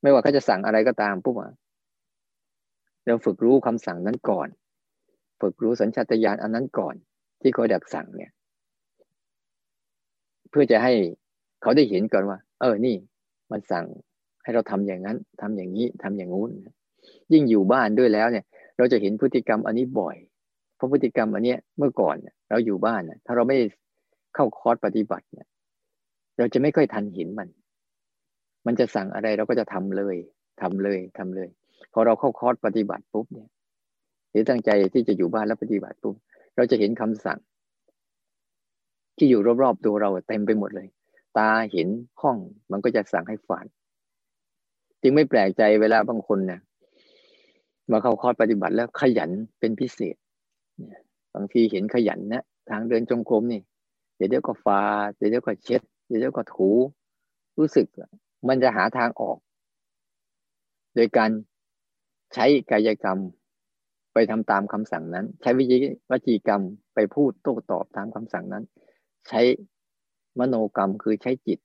[0.02, 1.36] ไม่ว่าเขาจะสั่งอะไรก็ตามปุ๊บ
[3.08, 4.48] เราฝึกรู้คำสั่งนั้นก่อน
[5.42, 6.96] ฝึกรู้สัญชาตญาณอันนั้นก่อน
[7.42, 8.32] ที่เขาดักสั่งเนี่ย
[10.50, 10.94] เพื่อจะให้
[11.62, 12.96] เขาได้เห็นก่อนว่า เออนี่
[13.52, 13.86] มันสั่ง
[14.44, 16.52] ให้เราทำอย่างนั้นทำอย่างนี้ทำอย่างงู้น
[17.34, 18.46] ยิ่งอยู่บ้านด้วยแล้วเนี่ย
[18.78, 20.16] เราจะเห็นพฤติกรรมอันนี้บ่อย
[20.82, 22.16] ราะพฤติกรรมอันนี้เมื่อก่อน
[22.50, 23.58] เราอยู่บ้านถ้าเราไม่
[24.36, 25.48] เข้าคอร์สปฏิบัติเนี่ย
[26.38, 27.50] เราจะไม่ค่อยทันเห็นมัน
[28.66, 30.18] มันจะสั่งอะไรเราก็จะทำเลย
[30.62, 31.50] ทำเลยทำเลย
[31.94, 33.50] พอเราเข้าคอร์สปฏิบัติปุ๊บเนี่ย
[34.32, 36.16] หรือตั้งใจที่จะอยู่บ้านแล้วปฏิบัติปุ๊บ
[36.56, 37.40] เราจะเห็นคำสั่ง
[39.18, 40.88] ที่อยู่รอบๆตัวเราเต็มไปหมดเลย
[41.38, 41.88] ตาเห็น
[42.22, 42.38] ห้อง
[42.72, 43.66] มันก็จะสั่งให้ฝัน
[45.02, 46.62] จึงไม่แปลกใจเวลาบางคนเนี่ย
[47.92, 50.16] มาเข้าคอร์สปฏิบัติแล้วขยันเป็นพิเศษ
[51.36, 53.62] บางทีเห็นขยันนะทางเดินจงกรมนี่
[54.16, 54.82] เดี๋ยวเดี๋ยวก็กวาด
[55.18, 56.70] เดี๋ยวเดี๋ยวก็เช็ด เดี๋ยวเดี๋ยวก็ถู
[57.58, 57.86] รู้สึก
[58.48, 59.38] มันจะหาทางออก
[60.96, 61.30] โดยการ
[62.34, 63.20] ใช้กายกรรม
[64.14, 65.78] ไปทำตามคำสั่งนั้น ใช้วิจิ
[66.10, 66.62] วจีกรรม
[66.94, 68.64] ไปพูดโต้ตอบตามคำสั่งนั้น
[69.28, 69.42] ใช้
[70.40, 71.60] มโนกรรมคือใช้จิต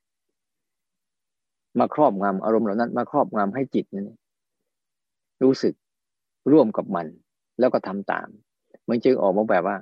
[1.79, 4.11] มาครอบงำอารมณ์เหล่านั้น มาครอบงำให้จิตนั้น
[5.43, 5.75] รู้สึก
[6.53, 7.07] ร่วมกับมัน
[7.59, 8.29] แล้วก็ทำตาม
[8.89, 9.77] มันจึงออกมาแบบว่า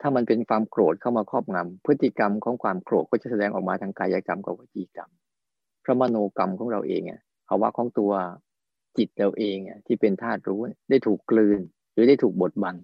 [0.00, 5.10] ถ้ามันเป็นความโกรธเข้ามาครอบงำพฤติกรรมของความโกรธก็จะแสดงออกมาทางกายกรรมกับวจีกรรม
[5.84, 8.12] พระมโนกรรมของเราเองอะภาวะของตัว
[8.98, 11.60] จิตเราเองอะที่เป็นธาตุรู้ได้ถูกกลืน
[11.92, 12.76] หรือได้ถูกบดบัง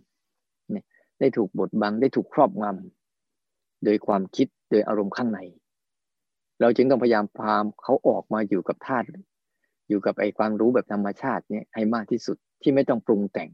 [0.72, 0.84] เนี่ย
[1.20, 5.40] ได้ถูกบดบังได้ถูกครอบงำโดยความคิดโดยอารมณ์ข้างใน
[6.60, 9.06] เราจึงต้องพยายามพามเขาออกมาอยู่กับธาตุ
[9.88, 13.48] อยู่กับไอ้ความรู้แบบธรรมชาติเนี่ยให้มากที่สุดที่ไม่ต้องปรุงแต่ง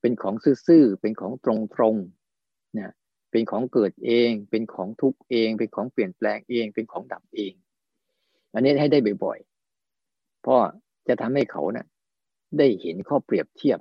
[0.00, 0.34] เป็นของ
[0.66, 1.46] ซื่อๆเป็นของต
[1.80, 2.90] รงๆเนี่ย
[3.30, 7.52] เป็นของเกิดเอง เป็นของทุกเอง เป็นของเปลี่ยนแปลงเอง เป็นของดับเอง
[8.52, 10.60] อันนี้ให้ได้บ่อยๆเพราะ
[11.08, 11.86] จะทำให้เขานะ่ะ
[12.58, 13.78] ได้เห็นข้อเปรียบเทียบ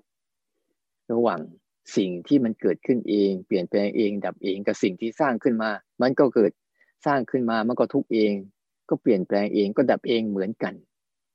[1.11, 1.41] ระหว่าง
[1.97, 6.51] สิ่งที่มันเกิดขึ้นเอง เปลี่ยนแปลงเอง ดับเองกับสิ่งที่สร้างขึ้นมา มันก็เกิด
[7.05, 8.33] สร้างขึ้นมามันก็ทุกเอง
[8.89, 10.73] ก็เปลี่ยนแปลงเองก็ดับเองเหมือนกัน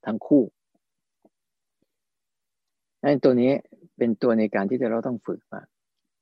[0.05, 0.43] ทั้งคู่
[3.03, 3.53] นั่นตัวนี้
[3.97, 5.61] เป็นตัวในการที่เราต้องฝึกมา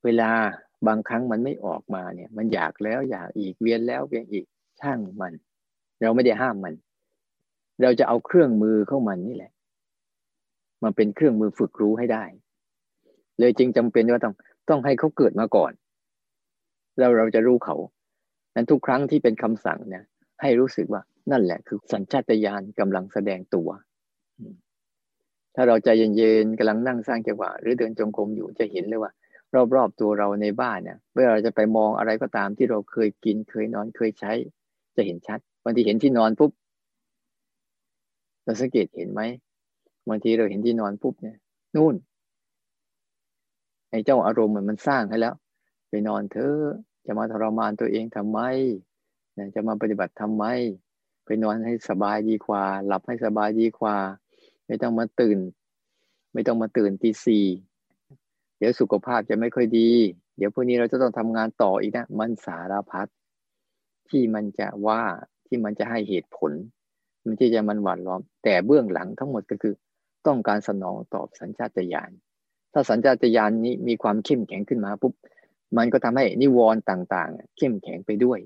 [0.05, 0.29] เวลา
[0.87, 4.45] บางครั้งมันไม่ออกมาเนี่ย มันอยากแล้วอยากอีกเวียนแล้วเวียนอีก
[4.81, 5.33] ช่างมัน
[6.01, 6.73] เราไม่ได้ห้ามมัน
[7.81, 9.51] เราจะเอาเครื่องมือเข้ามันนี่แหละ
[10.83, 12.23] มาเป็นเครื่องมือฝึกรู้ให้ได้
[13.39, 14.33] เลยจึงจำเป็นว่าต้อง
[14.69, 15.71] ต้องให้เขาเกิดมาก่อน
[16.97, 17.75] แล้วเราจะรู้เขา
[18.55, 20.03] นั้นทุกครั้งที่เป็นคำสั่งเนี่ย
[20.41, 23.69] ให้รู้สึกว่านั่นแหละคือสัญชาตญาณกำลังแสดงตัว
[25.55, 29.11] ถ้าเราใจเย็นๆกำลังนั่งสร้างจังหวะหรือเดินจงกรมอยู่จะเห็นเลยว่า
[29.75, 34.31] รอบๆตัวเราในบ้านเนี่ยเมื่อเราจะไปมองอะไรก็ตามที่เราเคยกินเคยนอนเคยใช้
[34.95, 36.51] จะเห็นชัดบางทีเห็นที่นอนปุ๊บ
[38.43, 39.21] เราสังเกตเห็นไหม
[40.09, 41.37] บางทีเราเห็นที่นอนปุ๊บเนี่ย
[41.75, 41.95] นู่น
[43.89, 45.35] ไอ้เจ้าอารมณ์เหมือนมันสร้างให้แล้ว
[45.89, 46.61] ไปนอนเถอะ
[47.05, 48.39] จะมาทรมานตัวเองทำไม
[49.55, 50.43] จะมาปฏิบัติทำไม
[51.25, 53.95] ไปนอนให้สบายดีกว่า หลับให้สบายดีกว่า
[54.67, 55.39] ไม่ต้องมาตื่น
[56.33, 57.45] ไม่ต้องมาตื่นตีสี่
[58.57, 59.89] เดี๋ยวสุขภาพจะไม่ค่อยดี
[60.37, 63.07] เดี๋ยวพรุ่งนี้เราจะต้องทำงานต่ออีกนะมันสารพัด
[64.09, 65.01] ที่มันจะว่า
[65.47, 66.51] ที่มันจะให้เหตุผล
[67.23, 69.73] มันที่จะมันหวานล้อม แต่เบื้องหลังทั้งหมดก็คือ
[70.27, 72.11] ต้องการสนองตอบสัญชาตญาณ
[72.73, 75.13] ถ้าสัญชาตญาณนี้มีความเข้มแข็งขึ้นมาปุ๊บ
[75.77, 78.39] มันก็ทำให้นิวรณ์ต่างๆ เข้มแข็งไปด้วย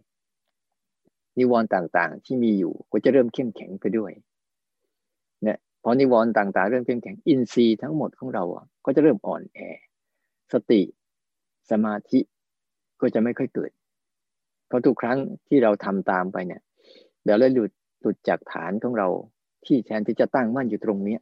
[1.40, 4.12] นิวรณ์ต่างๆ ที่มีอยู่ก็จะเริ่มเข้มแข็งไปด้วย
[5.88, 8.44] พอนิวรณ์ต่างๆ เริ่มเข้มแข็งอินทรีย์ทั้งหมดของเรา
[8.86, 9.60] ก็จะเริ่มอ่อนแอ
[10.52, 10.82] สติ
[11.72, 12.20] สมาธิ
[13.02, 13.72] ก็จะไม่ค่อยเกิด
[14.68, 15.18] เพราะทุกครั้ง
[15.48, 16.62] ที่เราทำตามไปเนี่ย
[17.24, 17.72] เดี๋ยวเราหลุด
[18.02, 19.08] หลุดจากฐานของเรา
[19.66, 21.22] ที่แทนที่จะตั้งมั่นอยู่ตรงเนี้ย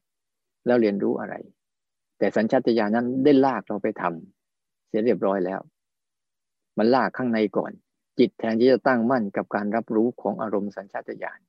[0.66, 1.36] แล้วเรียนรู้อะไร
[2.18, 5.60] แต่สัญชาตญาณนั้นได้ลากเราไปทำเสียเรียบร้อยแล้ว
[6.78, 7.72] มันลากข้างในก่อน
[8.20, 11.40] จิตแทนที่จะตั้งมั่นกับการรับรู้ของอารมณ์สัญชาตญาณ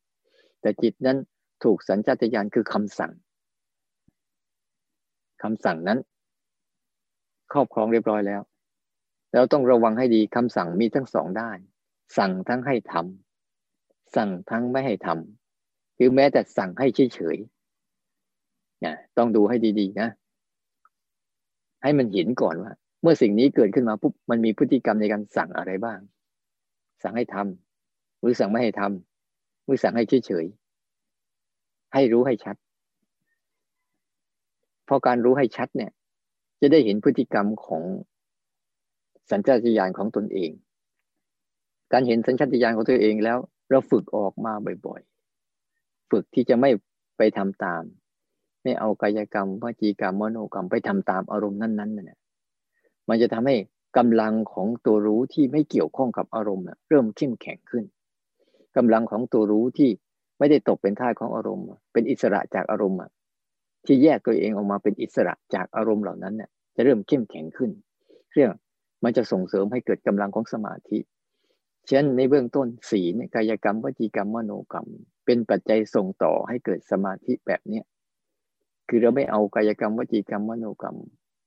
[0.61, 1.18] แต่จิตนั้น
[1.64, 3.12] ถูกสัญชาตญาณคือคำสั่ง
[5.42, 5.98] คำสั่งนั้น
[7.53, 8.42] ครอบครองเรียบร้อยแล้ว
[9.33, 11.59] แล้วต้องระวังให้ดีคำสั่งมีทั้งสองด้าน
[12.18, 20.09] สั่งทั้งให้ทำสั่งทั้งไม่ให้ทำหรือแม้แต่สั่งให้เฉยๆนะต้องดูให้ดีๆนะ
[21.83, 22.72] ให้มันเห็นก่อนว่า
[23.03, 25.98] เมื่อสิ่งนี้เกิดขึ้นมาปุ๊บมันมีพฤติกรรมในการสั่งอะไรบ้าง
[27.03, 30.63] สั่งให้ทำหรือสั่งไม่ให้ทำหรือสั่งให้เฉยๆ
[31.95, 32.57] ให้รู้ให้ชัด
[34.89, 35.91] พอการรู้ให้ชัดเนี่ย
[36.61, 37.83] จะได้เห็นพฤติกรรมของ
[39.31, 40.51] สัญชาตญาณของตนเอง
[41.93, 43.39] การเห็นสัญชาตญาณของตัวเองแล้ว
[43.71, 44.53] เราฝึกออกมา
[44.87, 46.71] บ่อยๆ ฝึกที่จะไม่
[47.17, 47.83] ไปทำตาม
[48.63, 52.19] ไม่เอากายกรรมวจีกรรมมโนกรรมไปทำตามอารมณ์นั้นๆน่ะ
[53.09, 53.57] มันจะทำให้
[53.97, 57.85] กำลังของตัวรู้ที่ไม่เกี่ยวข้องกับอารมณ์เริ่มเข้มแข็งขึ้น
[58.77, 59.91] กำลังของตัวรู้ที่
[60.38, 62.99] ไม่ได้ตกเป็นท่าของอารมณ์ เป็นอิสระจากอารมณ์
[63.87, 67.70] ที่แยกตัวเองออกมาเป็นอิสระจากอารมณ์เหล่านั้นเนี่ยจะเริ่มเข้มแข็งขึ้น
[68.33, 68.51] เรื่อง
[69.05, 70.99] มันจะส่งเสริมให้เกิดกำลังของสมาธิ
[71.88, 74.88] เช่นในเบื้องต้นสีเนี่ยกายกรรมวจีกรรมมโนกรรม
[75.25, 77.85] เป็นปัจจัยส่งต่อให้เกิดสมาธิแบบเนี้ย
[78.88, 80.97] คือเราไม่เอากายกรรมวจีกรรมมโนกรรม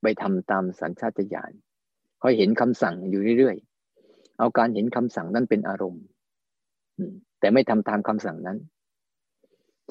[0.01, 1.51] ไปทำตามสัญชาตญาณ
[2.21, 6.03] คอยเห็นคำสั่งอยู่เรื่อยๆเอาการเห็นคำสั่งนั้นเป็นอารมณ์
[7.39, 8.57] แต่ไม่ทำตามคำสั่งนั้น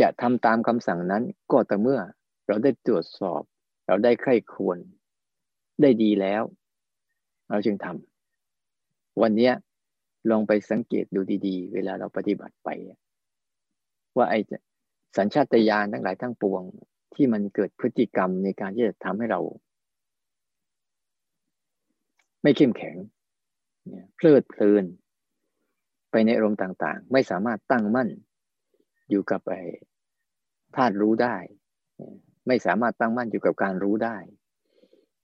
[0.01, 2.01] จะทำตามคำสั่งนั้นก็แต่เมื่อ
[2.47, 3.43] เราได้ตรวจสอบ
[3.87, 4.79] เราได้ใคร่ควร
[5.83, 6.43] ได้ดีแล้ว
[7.51, 9.51] เราจึงทำวันนี้
[10.31, 12.69] ลองไปสังเกตดูดี ๆ เวลาเราปฏิบัติไป
[14.17, 14.41] ว่าไอ้
[15.17, 16.63] สัญชาตญาณทั้งหลายทั้งปวง
[17.15, 19.41] ที่มันเกิดพฤติกรรมในการที่จะทำให้เรา
[22.43, 22.97] ไม่เข้มแข็ง
[24.17, 24.85] เพลิดเพลิน
[26.11, 28.09] ไปในอารมณ์ต่าง ๆ ไม่สามารถตั้งมั่น
[29.11, 29.63] อยู่กับไอ้
[30.77, 31.37] ธาตุรู้ได้
[32.47, 34.17] ไม่สามารถตั้งมั่นอยู่กับการรู้ได้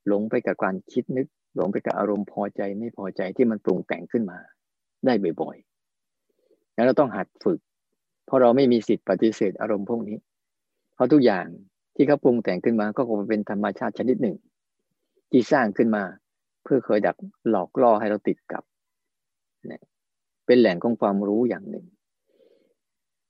[0.07, 4.39] หลงไปกับการคิดนึก หลงไปกับอารมณ์พอใจไม่พอใจที่มันปรุงแต่งขึ้นมา
[5.05, 7.59] ได้บ่อยๆแล้วเราต้องหัดฝึก
[8.25, 10.17] เพราะเราไม่มีสิทธิ์ปฏิเสธอารมณ์พวกนี้
[10.95, 11.45] เพราะทุกอย่าง
[11.95, 14.37] ที่เขาปรุงแต่งขึ้นมาก็คงเป็นธรรมชาติชนิดหนึ่ง
[15.31, 16.03] ที่สร้างขึ้นมา
[16.63, 17.15] เพื่อเคยดัก
[17.49, 18.63] หลอกล่อให้เราติดกับ
[20.45, 21.85] เป็นแหล่งของความรู้อย่างหนึ่ง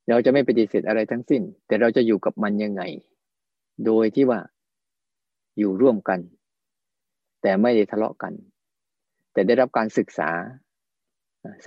[0.10, 2.84] เราจะไม่ปฏิเสธอะไรทั้งสิ้น แต่เราจะอยู่กับมันยังไง
[3.86, 4.40] โดยที่ว่า
[5.58, 6.20] อยู่ร่วมกัน
[7.42, 8.34] แต่ไม่ได้ทะเลาะกัน
[9.34, 10.30] แต่ได้รับการศึกษา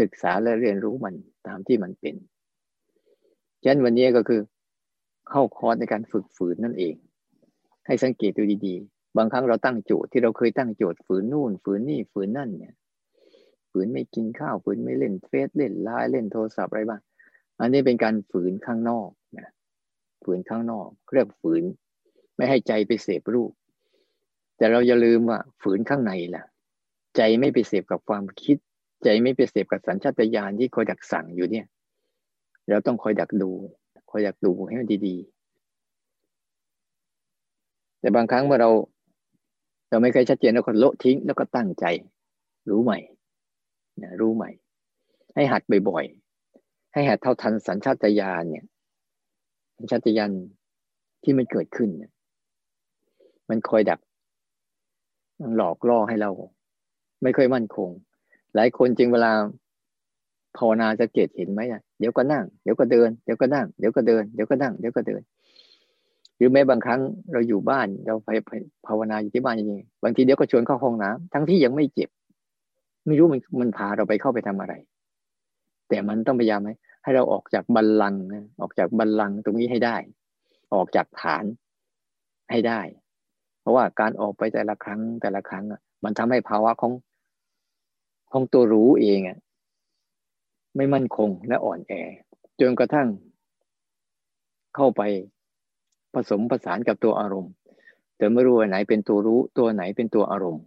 [0.00, 1.14] ศึกษาและเรียนรู้มัน
[1.46, 2.14] ตามที่มันเป็น
[3.62, 4.40] ฉะนั้นวันนี้ก็คือ
[5.30, 6.94] เข้าคอร์สในการฝึกฝืนนั่นเอง
[7.86, 12.74] ให้สังเกตดูดีๆ บางครั้งเราตั้งโจทย์ที่เราเคยตั้งโจทย์ฝืนนู่น ฝืนนี่ฝืนนั่นเนี่ย
[13.70, 17.00] ฝืนไม่กินข้าวฝืนไม่เล่นเฟซเล่นไลน์เล่นโทรศัพท์อะไรบ้าง
[17.60, 19.48] อันนี้เป็นการฝืนข้างนอกนะ
[20.24, 21.62] ฝืนข้างนอกเรียกฝืน
[22.36, 23.52] ไม่ให้ใจไปเสพรูป
[24.56, 26.44] แต่เราอย่าลืมว่าฝืนข้างในล่ะ
[27.16, 28.56] ใจไม่ไปเสพกับความคิด
[29.04, 31.66] ใจไม่ไปเสพกับสัญชาตญาณที่คอยดักสั่งอยู่เนี่ย
[32.68, 33.50] เราต้องคอยดักดู
[34.10, 35.36] คอยดักดูให้มันดีๆ
[38.00, 38.70] แต่บางครั้งเมื่อเรา
[39.90, 41.84] เราไม่เคยชัดเจนเราก็โละทิ้งแล้วก็ตั้งใจ
[42.70, 42.98] รู้ใหม่
[44.02, 44.50] นะรู้ใหม่
[45.34, 46.25] ให้หัดบ่อยๆ
[46.96, 48.64] ให้หัดเท่าทันสัญชาตญาณเนี่ย
[49.76, 50.32] สัญชาตญาณ
[51.22, 52.12] ที่มันเกิดขึ้นเนี่ย
[53.50, 54.00] มันคอยดัก
[55.56, 56.30] หลอกล่อให้เรา
[57.22, 57.90] ไม่ค่อยมั่นคง
[58.54, 59.32] หลายคนจริงเวลา
[60.56, 65.22] ภาวนาจะเกตเห็นไหมอะเดี๋ยวก็นั่ง เดี๋ยวก็เดิน เดี๋ยวก็นั่ง เดี๋ยวก็เดิน เดี๋ยวก็นั่ง เดี๋ยวก็เดิน
[66.36, 67.00] หรือแม้บางครั้ง
[67.32, 68.30] เราอยู่บ้าน เราไป
[68.86, 72.10] ภาวนาอยู่ที่บ้านจริงๆบางทีเดี๋ยวก็ชวนเข้าห้องน้ำทั้งที่ยังไม่เจ็บ
[73.06, 74.74] ไม่รู้มันมันพาเราไปเข้าไปทำอะไร
[75.88, 78.22] แต่มันต้องพยายามให้ให้เราออกจากบัลลังก์
[78.60, 79.96] ออกจากบัลลังก์ตรงนี้ให้ได้
[80.74, 81.44] ออกจากฐาน
[82.50, 82.80] ให้ได้
[83.60, 86.92] เพราะว่าการออกไปแต่ละครั้งแต่ละครั้งอะมันทำให้ภาวะของ
[88.32, 89.38] ของตัวรู้เองอะ
[90.76, 91.92] ไม่มั่นคงและอ่อนแอ
[92.60, 93.08] จนกระทั่ง
[94.76, 95.02] เข้าไป
[96.14, 97.52] ผสมผสานกับตัวอารมณ์
[98.16, 100.64] แต่ไม่รู้ว่าไหนเป็นตัวรู้ตัวไหนเป็นตัวอารมณ์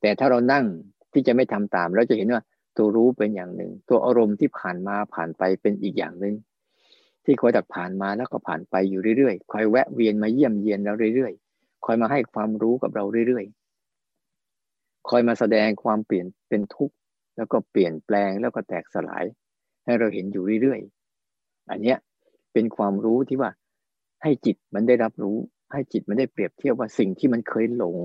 [0.00, 0.64] แต่ถ้าเรานั่ง
[1.12, 2.42] ที่จะไม่ทำตาม เราจะเห็นว่า
[2.78, 6.34] ตัวรู้เป็นอย่างหนึ่ง ตัวอารมณ์ที่ผ่านมาผ่านไปเป็นอีกอย่างหนึ่ง
[7.24, 11.32] ที่คอยดักผ่านมาแล้วก็ผ่านไปอยู่เรื่อยๆคอยแวะเวียนมาเยี่ยมเยียนเราเรื่อย
[11.84, 16.94] คอยมาให้ความรู้กับเราเรื่อยๆคอยมาแสดงความเปลี่ยนเป็นทุกข์
[17.36, 19.24] แล้วก็เปลี่ยนแปลงแล้วก็แตกสลาย
[19.84, 21.98] ให้เราเห็นอยู่เรื่อยๆอันเนี้ย
[22.52, 23.50] เป็นความรู้ที่ว่า
[24.22, 25.36] ให้จิตมันได้รับรู้
[25.72, 27.98] ให้จิตมันได้เปรียบเทียบว่าสิ่งที่มันเคยหลง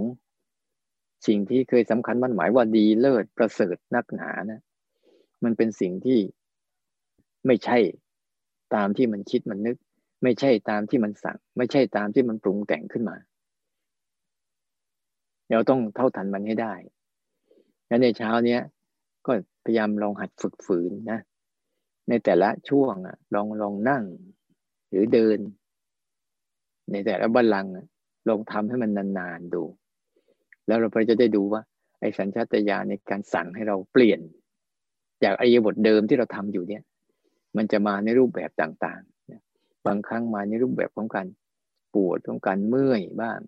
[1.28, 4.62] สิ่งที่เคยสำคัญมันหมายว่าดีเลิศประเสริฐนักหนานะ
[5.44, 6.20] มันเป็นสิ่งที่
[7.46, 7.78] ไม่ใช่
[8.76, 9.78] ตามที่มันคิดมันนึก
[10.24, 13.18] ไม่ใช่ตามที่มันสั่ง ไม่ใช่ตามที่มันปรุงแต่งขึ้นมา
[15.52, 16.74] เราต้องเท่าทันมันให้ได้
[17.88, 18.62] แล้วในเช้าเนี้ย
[19.26, 19.32] ก็
[19.64, 21.20] พยายามลองหัดฝึกฝืนนะ
[22.10, 24.04] ในแต่ละช่วงอะ ลองลองนั่ง
[24.90, 25.40] หรือเดิน
[26.92, 27.72] ในแต่ละบัลลังก์
[28.28, 29.64] ลองทำให้มันนานๆดู
[30.67, 31.62] แล้วเราจะได้ดูว่า
[31.99, 34.19] ไอ้สัญชาตญาณในการสั่งให้เราเปลี่ยน
[35.23, 36.84] จากอริยบทเดิมที่เราทำอยู่เนี่ย
[37.58, 41.28] มันจะมาในรูปแบบต่างๆ บางครั้งมาในรูปแบบของการ
[41.93, 43.39] ปวดของการเมื่อยบ้าง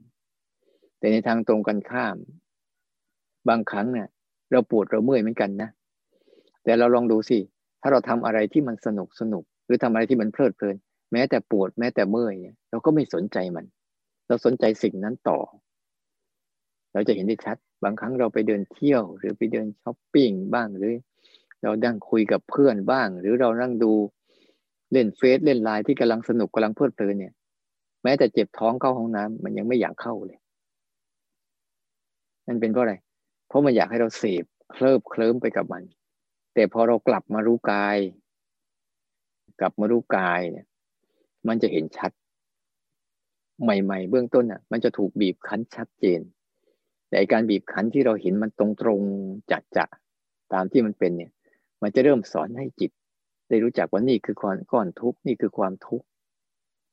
[1.00, 2.18] แต่ในทางตรงกันข้าม
[3.50, 4.08] บางครั้งเนี่ย
[4.52, 5.70] เราปวดเราเมื่อยเหมือนกันนะ
[6.64, 7.38] แต่เราลองดูสิ
[7.82, 10.76] ถ้าเราทำอะไรที่มันสนุกสนุก หรือทำอะไรที่มันเพลิดเพลิน
[11.12, 13.66] แม้แต่ปวดแม้แต่เมื่อยเนี่ยเราก็ไม่สนใจมัน
[14.28, 15.40] เราสนใจสิ่งนั้นต่อ
[16.96, 20.96] เราจะเห็นได้ชัด บางครั้งเราไปเดินเที่ยว หรือไปเดินช้อปปิ้งบ้างหรือ
[21.64, 23.94] เราดั่งคุยกับเพื่อนบ้าง หรือเรานั่งดู
[24.92, 27.34] เล่นเฟซเล่นไลน์ที่กำลังสนุกกำลังเพลิดเพลินเนี่ย
[28.04, 30.40] แม้แต่เจ็บท้องเข้าห้องน้ำมันยังไม่อยากเข้าเลย
[32.48, 32.94] นั่นเป็นเพราะอะไร
[33.48, 35.84] เพราะมันอยากให้เราเสพเคลิบเคลิ้มไปกับมัน
[36.54, 37.98] แต่พอเรากลับมารู้กาย
[39.60, 40.66] กลับมารู้กายเนี่ย
[41.48, 42.12] มันจะเห็นชัด
[43.64, 46.22] ใหม่ ๆ เบื้องต้นอะ มันจะถูกบีบคั้นชัดเจน
[47.16, 49.86] แต่การบีบคั้นที่เราเห็นมันตรงๆจัดจะ
[50.54, 51.32] ตามที่มันเป็นเนี่ย
[51.82, 52.92] มันจะเริ่มสอนให้จิต
[53.50, 56.06] ได้รู้จักว่านี่คือความก้อนทุกข์นี่คือความทุกข์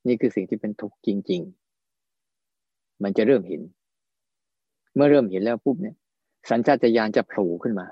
[0.07, 1.43] นี่คือสิ่งที่เป็นทุกข์จริง
[2.23, 3.63] ๆ มันจะเริ่มเห็น
[4.95, 5.97] เมื่อเริ่มเห็นแล้วปุ๊บเนี่ย
[6.51, 7.87] สัญชาตญาณจะโผล่ขึ้นมา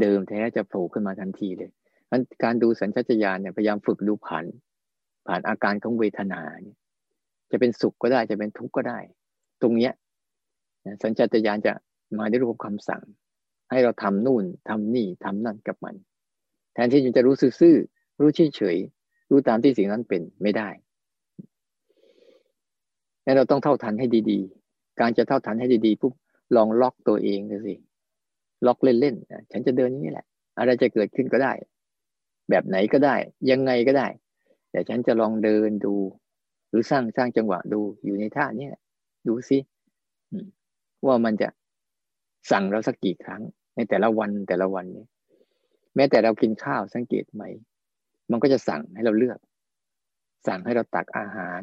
[0.00, 1.70] เดิมแท้จะโผล่ขึ้นมาทันทีเลย
[2.10, 4.44] มันการดูสัญชาตญาณเนี่ยพยายามฝึกดูผ่าน
[5.26, 6.76] ผ่านอาการของเวทนาเนี่ย
[7.50, 8.98] จะเป็นสุขก็ได้จะเป็นทุกข์ก็ได้
[9.62, 9.92] ตรงเนี้ย
[11.02, 11.72] สัญชาตญาณจะ
[12.18, 13.02] มาในรูปคำสั่ง
[13.70, 15.94] ให้เราทำนู่นทำนี่ทำนั่นกับมัน
[16.74, 20.68] แทนที่จะรู้ซื่อๆรู้เฉยๆรู้ตามที่สิ่งนั้นเป็นไม่ได้
[23.22, 26.12] แล้เราต้องเท่าทันให้ดีๆ การจะเท่าทันให้ดีๆปุ๊บ
[26.56, 27.74] ลองล็อกตัวเองดูสิ
[28.66, 30.26] ล็อกเล่นๆฉันจะเดินอย่างนี้แหละ
[30.58, 31.52] อะไรจะเกิดขึ้นก็ได้
[32.50, 33.16] แบบไหนก็ได้
[33.50, 34.08] ยังไงก็ได้
[34.70, 35.94] แต่ฉันจะลองเดินดู
[36.68, 38.72] หรือสร้างสร้างจังหวะดูอยู่ในท่าเนี้ย
[39.28, 39.58] ดูสิ
[41.06, 41.48] ว่ามันจะ
[42.50, 43.42] สั่งเราสักกี่ครั้ง
[43.76, 45.08] ในแต่ละวันแต่ละวันเนี่ย
[45.96, 47.42] แม้แต่เรากินข้าวสังเกตไหม
[48.30, 49.38] มันก็จะสั่งให้เราเลือก
[50.46, 51.62] สั่งให้เราตักอาหาร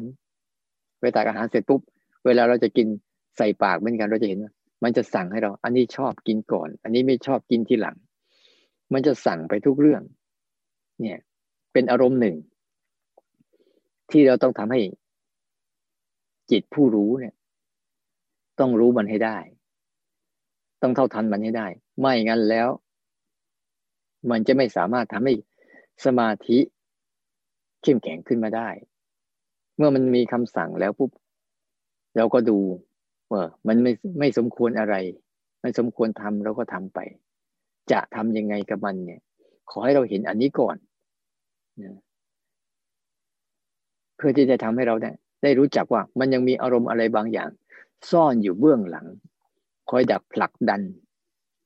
[1.00, 1.80] ไปตักอาหารเสร็จปุ๊บ
[2.26, 2.86] เวลาเราจะกิน
[3.36, 4.52] ใส่ปากเหมือนกันเราจะเห็นว่า
[4.84, 7.96] มันจะสั่งให้เรา อันนี้ชอบกินก่อน อันนี้ไม่ชอบกินทีหลัง
[8.92, 10.02] มันจะสั่งไปทุกเรื่อง
[11.00, 11.18] เนี่ย
[11.72, 12.36] เป็นอารมณ์หนึ่ง
[14.10, 14.80] ที่เราต้องทำให้
[16.50, 17.34] จิตผู้รู้เนี่ย
[18.60, 19.38] ต้องรู้มันให้ได้
[20.82, 21.66] ต้องเท่าทันมันให้ได้
[22.00, 22.68] ไม่งั้นแล้ว
[24.30, 25.34] มันจะไม่สามารถทำให้
[26.04, 26.58] สมาธิ
[27.82, 28.68] เข้มแข็งขึ้นมาได้
[29.76, 31.10] เมื่อมันมีคำสั่งแล้วปุ๊บ
[32.16, 32.58] เราก็ดู
[33.32, 34.94] ว่ามันไม่ไม่สมควรอะไร
[35.60, 36.98] ไม่สมควรทำเราก็ทำไป
[37.92, 39.20] จะทำยังไงกับมันเนี่ย
[39.70, 40.76] ขอให้เราเห็นอันนี้ก่อน
[41.82, 41.98] นะ
[44.16, 45.10] เพื่อที่จะทำให้เราได้
[45.42, 47.50] ได้รู้จักว่ามันยังมีอารมณ์อะไรบางอย่าง
[48.10, 49.06] ซ่อนอยู่เบื้องหลัง
[49.90, 50.82] คอยดักผลักดัน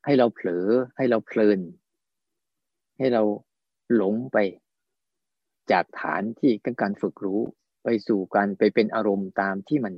[0.05, 0.67] ให้เราเผลอ
[0.97, 1.61] ให้เราเพลิน
[2.99, 3.23] ให้เรา
[3.95, 4.37] หลงไป
[5.71, 7.41] จากฐานที่การฝึกรู้
[7.85, 9.95] ไปสู่การไปเป็นอารมณ์ตามที่มัน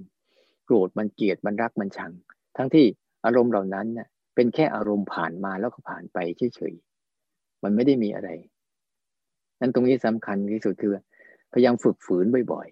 [0.64, 2.12] โกรธมันเกลียดมันรักมันชัง
[2.56, 2.86] ทั้งที่
[3.24, 6.18] อารมณ์เหล่านั้นเน่ยเป็นแค่อารมณ์ผ่านมาแล้วก็ผ่านไป
[6.54, 8.30] เฉยๆมันไม่ได้มีอะไร
[9.60, 10.92] นั้นตรงนี้สำคัญที่สุดคือ
[11.52, 12.68] พยายามฝึกฝืนบ่อย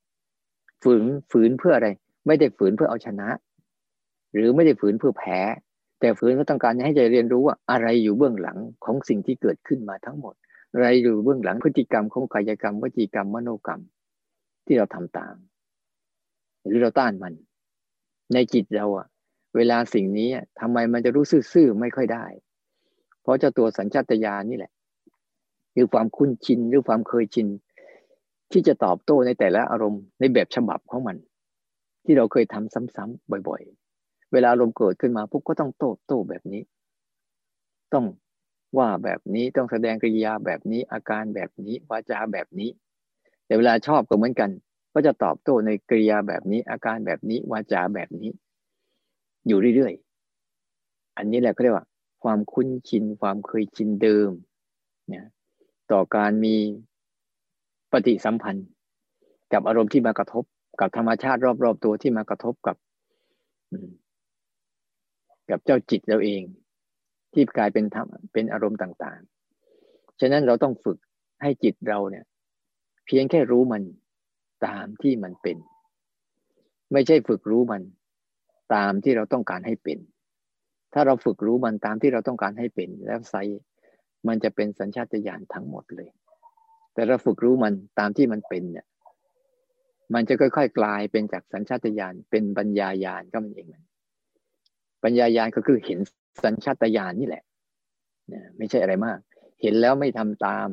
[0.00, 1.88] ๆ ฝืนฝืนเพื่ออะไร
[2.26, 3.28] ไม่ได้ฝืนเพื่อเอาชนะ
[4.32, 5.40] หรือไม่ได้ฝืนเพื่อแพ้
[6.00, 10.34] แต่ฝืนก็ต้องการให้ใจเรียนรู้ว่าอะไรอยู่เบื้องหลังของสิ่งที่เกิดขึ้นมาทั้งหมด
[10.72, 13.80] อะไรอยู่เบื้องหลังพฤติกรรมของกายกรรมวจีกรรมมโนกรรม
[14.66, 15.34] ที่เราทำตาม
[16.66, 17.34] หรือเราต้านมัน
[18.32, 19.06] ในจิตเราอะ
[19.56, 20.28] เวลาสิ่งนี้
[20.60, 22.26] ทำไมมันจะรู้ซื่อๆไม่ค่อยได้
[23.22, 24.72] เพราะเจ้าตัวสัญชาตญาณนี่แหละ
[25.72, 27.46] หรือความคุ้นชินหรือความเคยชิน
[28.52, 31.16] ที่จะตอบโต้ในแต่ละอารมณ์ในแบบฉบับของมัน
[32.04, 33.62] ที่เราเคยทำซ้ำๆบ่อย
[33.98, 36.62] ๆ เวลาอารมณ์เกิดขึ้นมาปุ๊บก็ต้องโต้โต้แบบนี้
[37.94, 38.06] ต้อง
[38.78, 42.70] ว่าแบบนี้ต้องแสดงกริยาแบบนี้อาการแบบนี้วาจาแบบนี้
[43.46, 44.50] แต่เวลาชอบก็เหมือนกัน
[44.94, 48.30] ก็จะตอบโต้ในกริยาแบบนี้ อาการแบบนี้วาจาแบบนี้
[49.46, 51.86] อยู่เรื่อยๆอันนี้แหละเขาเรียกว่า
[52.22, 54.30] ความคุ้นชินความเคยชินเดิม
[55.12, 55.26] นี่ย
[55.92, 56.56] ต่อการมี
[57.92, 58.66] ปฏิสัมพันธ์
[59.52, 60.44] กับอารมณ์ที่มากระทบ
[60.80, 62.76] กับธรรมชาติรอบๆตัวที่มากระทบกับ
[65.50, 66.42] กับเจ้าจิตเราเอง
[67.32, 69.20] ที่กลายเป็นธรรมเป็นอารมณ์ต่าง
[69.70, 70.98] ๆ ฉะนั้นเราต้องฝึก
[71.42, 72.24] ให้จิตเราเนี่ย
[73.06, 73.82] เพียงแค่รู้มัน
[74.66, 75.56] ตามที่มันเป็น
[76.92, 77.82] ไม่ใช่ฝึกรู้มัน
[78.74, 79.98] ตามที่เราต้องการให้เป็น
[80.92, 83.34] ถ้าเราฝึกรู้มันตามที่เราต้องการให้เป็น แล้วไซ
[84.28, 86.08] มันจะเป็นสัญชาตญาณทั้งหมดเลย
[86.94, 88.86] แต่เราฝึกรู้มันตามที่มันเป็นเนี่ย
[90.14, 93.82] มันจะค่อย ๆ กลายเป็นจากสัญชาตญาณเป็นปัญญาญาณก็มันเองมัน
[95.04, 95.98] ปัญญาญาณก็คือเห็น
[96.44, 97.44] สัญชาตญาณนี่แหละ
[98.58, 99.18] ไม่ใช่อะไรมาก
[99.62, 100.68] เห็นแล้วไม่ทำตาม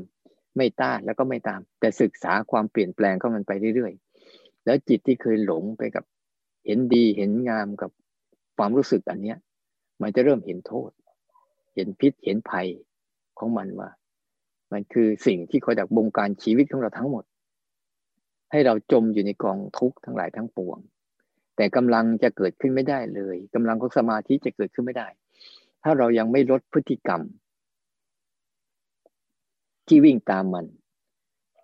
[0.58, 6.04] ไม่ต้านแล้วก็ไม่ตาม แต่ศึกษาความเปลี่ยนแปลงของมันไปเรื่อยๆ แล้วจิตที่เคยหลงไปกับ
[6.66, 7.92] เห็นดีเห็นงามกับ
[8.58, 9.38] ความรู้สึกอันเนี้ย
[10.02, 10.92] มันจะเริ่มเห็นโทษ
[11.76, 12.68] เห็นพิษเห็นภัย
[13.40, 13.90] ของมันว่า
[14.72, 17.24] มันคือสิ่งที่คอยดักบงการชีวิตของเราทั้งหมด
[18.52, 20.78] ให้เราจมอยู่ในกองทุกข์ทั้งหลายทั้งปวง
[21.56, 25.08] แต่กำลังจะเกิดขึ้นไม่ได้เลยกำลังของสมาธิจะเกิดขึ้นไม่ได้
[25.84, 27.22] ถ้าเรายังไม่ลดพฤติกรรม
[29.88, 30.66] ที่วิ่งตามมัน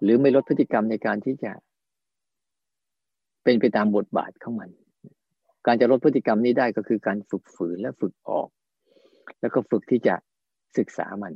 [0.01, 1.51] หรือไม่ลดพฤติกรรมในการที่จะ
[3.43, 4.69] เป็นไปตามบทบาทของมัน
[5.65, 8.49] การจะลดพฤติกรรมนี้ได้ก็คือการฝึกฝืนและฝึกออก
[9.39, 10.15] แล้วก็ฝึกที่จะ
[10.77, 11.33] ศึกษามัน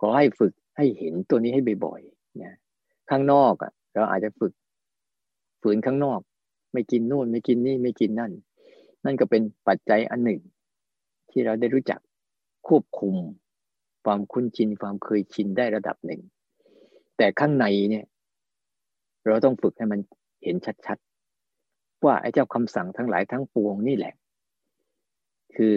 [0.00, 2.56] ขอให้ฝึกให้เห็นตัวนี้ให้บ่อยๆนะ
[3.10, 4.52] ข้างนอกอะ เราอาจจะฝึก
[5.62, 6.20] ฝืนข้างนอก
[6.72, 8.32] ไม่กินนู่น ไม่กินนี่ไม่กินนั่น
[9.04, 10.40] นั่นก็เป็นปัจจัยอันหนึ่ง
[11.30, 12.00] ที่เราได้รู้จัก
[12.68, 13.14] ควบคุม
[14.04, 16.20] ความคุ้นชินความเคยชินได้ระดับหนึ่ง
[17.16, 18.04] แต่ข้างในเนี่ย
[19.26, 20.00] เราต้องฝึกให้มัน
[20.42, 24.14] เห็นชัดๆ ว่าไอ้เจ้าคำสั่งทั้งหลายทั้งปวงนี่แหละ
[25.56, 25.74] คือ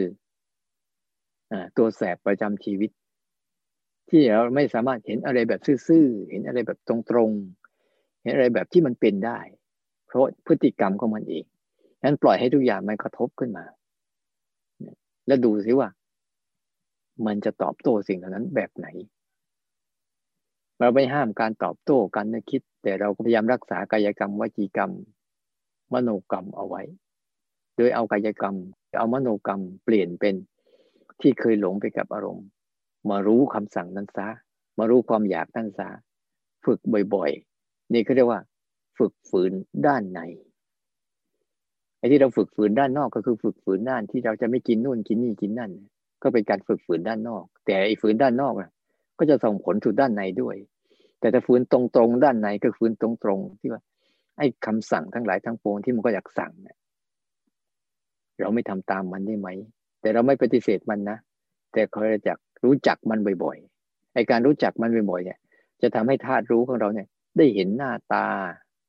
[1.51, 2.91] อตัวแสบประจำชีวิต
[4.09, 7.64] ที่เราไม่สามารถเห็นอะไรแบบซื่อๆ เห็นอะไรแบบตรงๆ
[8.25, 9.39] เห็นอะไรแบบที่มันเป็นได้
[10.07, 11.43] เพราะพฤติกรรมของมันเอง
[12.03, 13.65] นั้นปล่อยให้ทุกอย่างมันกระทบขึ้นมา
[15.27, 15.89] แล้วดูซิว่า
[17.25, 18.87] มันจะตอบโต้สิ่งเหล่านั้นแบบไหน
[20.79, 24.91] เราไม่ห้ามการตอบโต้การนึกคิด แต่เราก็พยายามรักษากายกรรมวจีกรรม
[25.93, 26.81] มโนกรรมเอาไว้
[27.77, 28.55] โดยเอากายกรรม
[28.99, 30.35] เอามโนกรรมเปลี่ยนเป็น
[31.21, 32.47] ที่เคยหลงไปกับอารมณ์
[33.09, 34.27] มารู้คำสั่งนั้นซะ
[34.77, 35.89] มารู้ความอยากนั้นซะ
[36.65, 36.79] ฝึก
[37.15, 37.31] บ่อย
[37.93, 38.41] นี่เขาเรียกว่า
[38.97, 39.51] ฝึกฝืน
[39.87, 40.19] ด้านใน
[41.97, 45.71] ไอ้ที่เราฝึกฝืนด้านนอกก็คือฝึกฝืนด้านที่เราจะไม่กินนู่นกินนี่กินนั่น
[46.23, 48.71] ก็เป็นการฝึกฝืนด้านนอก แต่ไอ้ฝืนด้านนอกนะ
[49.19, 50.55] ก็จะส่งผลสู่ด้านในด้วย
[51.19, 53.81] แต่ถ้าฝืนตรงๆด้านในก็ฝืนตรงๆที่ว่า
[54.37, 56.77] ไอ้คำสั่งทั้งหลายทั้งปวงที่มันก็อยากสั่งเนี่ย
[58.39, 59.49] เราไม่ทำตามมันได้ไหม
[60.01, 61.17] แต่เราไม่ปฏิเสธมันนะ
[61.73, 62.33] แต่คอยจะ
[62.65, 65.39] รู้จักมันบ่อยๆไอ้การรู้จักมันบ่อยๆเนี่ย
[65.81, 67.07] จะทำให้ธาตุรู้ของเราเนี่ย
[67.37, 68.27] ได้เห็นหน้าตา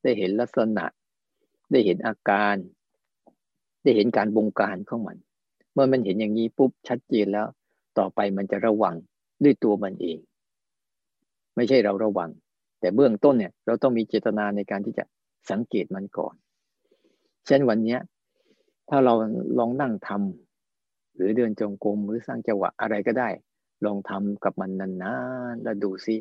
[0.03, 0.85] ได้เห็นลักษณะ
[1.71, 2.55] ได้เห็นอาการ
[3.83, 5.17] ได้เห็นการบงการของมัน
[5.73, 7.47] เมื่อมันเห็นอย่างนี้ปุ๊บชัดเจนแล้ว
[7.97, 8.95] ต่อไปมันจะระวัง
[9.43, 10.19] ด้วยตัวมันเอง
[11.55, 12.29] ไม่ใช่เราระวัง
[12.79, 15.05] แต่เบื้องต้นเนี่ย เราต้องมีเจตนาในการที่จะ
[15.49, 16.35] สังเกตมันก่อน
[17.45, 17.97] เช่นวันนี้
[18.89, 19.13] ถ้าเรา
[19.59, 23.29] ลองนั่งทำหรือเดินจงกรมหรือสร้างจังหวะอะไรก็ได้
[23.85, 25.15] ลองทำกับมันนา
[25.53, 26.15] นๆแล้วดูซิ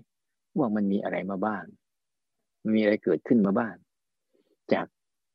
[0.59, 1.65] ว่ามันมีอะไรมาบ้าง
[2.75, 3.75] มีอะไรเกิดขึ้นมาบ้าง
[4.73, 4.87] จาก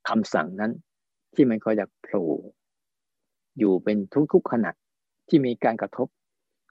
[0.10, 0.72] คำสั่งนั้น
[1.34, 2.30] ที่มันคอยอยากโผล่
[3.60, 3.98] อยู่เป็น
[4.34, 4.72] ทุกๆขณะ
[5.30, 6.08] ที่มีการกระทบ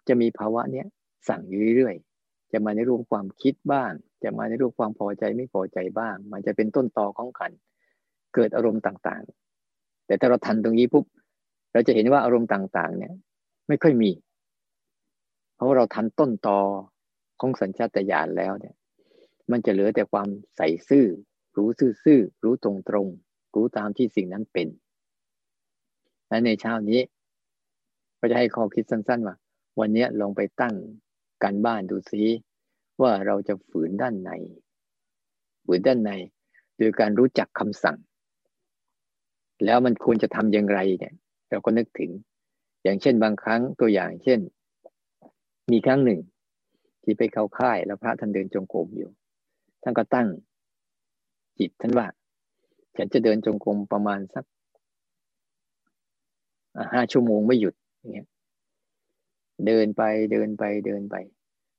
[0.08, 0.86] จะมีภาวะเนี้ย
[1.28, 3.92] สั่งอยู่เรื่อยๆ จะมาในรูปความคิดบ้าง
[4.22, 7.50] จะมาในรูปความพอใจไม่พอใจบ้าง มันจะเป็นต้นตอของกัน
[8.34, 11.04] เกิดอารมณ์ต่างๆ แต่ถ้าเราทันตรงนี้ปุ๊บ
[11.72, 13.12] เราจะเห็นว่าอารมณ์ต่างๆ เนี่ย
[13.68, 14.11] ไม่ค่อยมี
[15.54, 16.58] เพราะเราทันต้นตอ
[17.40, 18.74] ของสัญชาตญาณแล้วเนี่ย
[19.51, 21.07] มันจะเหลือแต่ความใส่ซื่อ
[21.57, 21.68] รู้
[22.05, 22.70] ซื่อๆรู้ตร
[23.05, 24.68] งๆรู้ตามที่สิ่งนั้นเป็น
[26.28, 27.01] และในเช้านี้
[28.18, 29.36] ก็จะให้ข้อคิดสั้นๆว่า
[29.80, 30.74] วันนี้ลองไปตั้ง
[31.42, 32.22] การบ้านดูซิ
[33.01, 34.30] ว่าเราจะฝืนด้านใน
[35.64, 36.11] ฝืนด้านใน
[36.78, 37.98] โดยการรู้จักคำสั่ง
[39.64, 41.14] แล้วมันควรจะทำอย่างไรเนี่ย
[41.51, 42.11] เราก็นึกถึง
[42.82, 44.40] อย่างเช่นบางครั้งตัวอย่างเช่น
[45.72, 46.20] มีครั้งหนึ่ง
[47.03, 49.11] ที่ไปเข้าค่ายแล้วพระท่านเดินจงกรมอยู่
[49.83, 50.28] ท่านก็ตั้ง
[51.59, 52.07] จิตท่านว่า
[52.97, 54.45] ฉันจะเดินจงกรมประมาณสัก
[56.93, 58.28] ห้าชั่วโมงไม่หยุดอย่างเงี้ย
[59.66, 60.03] เดินไป
[60.33, 61.14] เดินไปเดินไป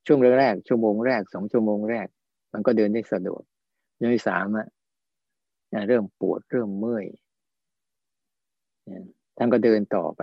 [0.06, 2.08] ช่วงแรกชั่วโมงแรกสองชั่วโมงแรก
[2.54, 3.42] มันก็เดินได้สะดวก
[4.00, 4.68] ยังที่สามอะ
[5.88, 7.06] เริ่มปวดเริ่มเมื่อย
[9.38, 10.22] ท่านก็เดินต่อไป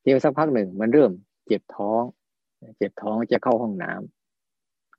[0.00, 1.12] เที่ยวสักพักหนึ่งมันเริ่ม
[1.46, 2.02] เจ็บท้อง
[2.78, 4.17] เจ็บท้องจะเข้าห้องน้ำ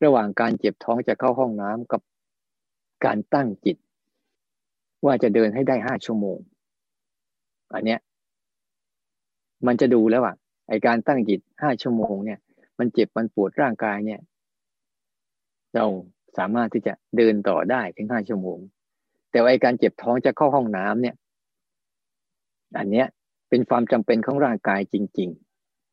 [0.04, 2.02] ระหว่างการเจ็บท้องจะเข้าห้องน้ำกับ
[3.06, 3.78] การตั้งจิต
[5.06, 6.38] ว่าจะเดินให้ได้ห้าชั่วโมง
[7.74, 8.00] อันเนี้ย
[9.68, 10.36] มันจะดูแล้วอะ
[10.70, 12.40] ไอการตั้งจิตห้าชั่วโมงเนี่ย
[12.80, 14.22] มันเจ็บมันปวดร่างกายเนี่ย
[15.76, 15.86] เรา
[16.38, 18.60] สามารถที่จะเดินต่อได้ถึงห้าชั่วโมง
[19.32, 21.16] แต่ไอการเจ็บท้องจะเข้าห้องน้ำเนี่ย
[22.78, 23.08] อันเนี้ย
[23.50, 25.30] เป็นความจำเป็นของร่างกายจริง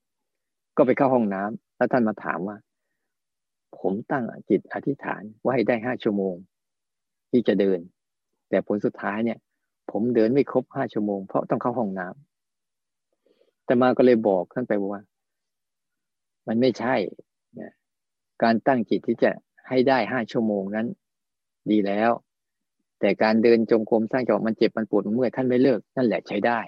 [0.07, 2.57] ๆ ก็ไปเข้าห้องน้ำแล้วท่านมาถามว่า
[3.81, 6.35] ผมตั้งจิตอธิษฐานว่าให้ได้ห้าชั่วโมง
[7.31, 7.81] ที่จะเดิน
[8.49, 9.39] แต่ผลสุดท้ายเนี่ย
[9.91, 15.03] ผมเดินไม่ครบห้าชั่วโมงเพราะต้องเข้าห้องน้ำแต่มาก็เลยบอกท่านไปว่า
[16.49, 16.95] มันไม่ใช่
[18.43, 19.31] การตั้งจิตที่จะ
[19.69, 20.87] ให้ได้ห้าชั่วโมงนั้น
[21.71, 22.11] ดีแล้ว
[23.01, 26.61] แต่การเดินจงกรมสร้างจังหวะมันเจ็บมันปวดมันเมื่อยท่านไม่เลิกนั่นแหละใช้ได้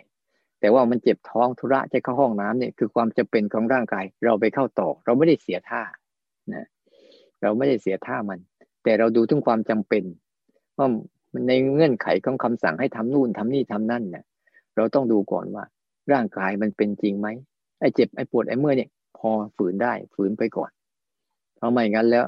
[0.61, 5.83] แต่ว่ามันเจ็บท้องธุระจะเข้าห้องน้ำเนี่ยคือความจำเป็นของร่างกาย เราไปเข้าต่อ เราไม่ได้เสียท่า
[6.55, 6.67] นะ
[7.43, 8.39] เราไม่ได้เสียท่ามัน
[8.85, 10.05] แต่เราดูถึงความจำเป็น
[10.79, 10.89] ว่า
[11.49, 14.25] ในเงื่อนไขของคำสั่งให้ทำนู่นทำนี่ทำนั่นเนี่ย
[14.77, 15.65] เราต้องดูก่อนว่า
[16.13, 17.29] ร่างกายมันเป็นจริงไหม
[17.81, 20.71] ไอ้เจ็บไอ้ปวดไอ้เมื่อยเนี่ยพอฝืนได้ฝืนไปก่อน
[21.57, 22.25] เพราะไม่งั้นแล้ว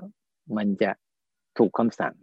[0.57, 0.91] มันจะ
[1.59, 2.15] ถูกคำสั่ง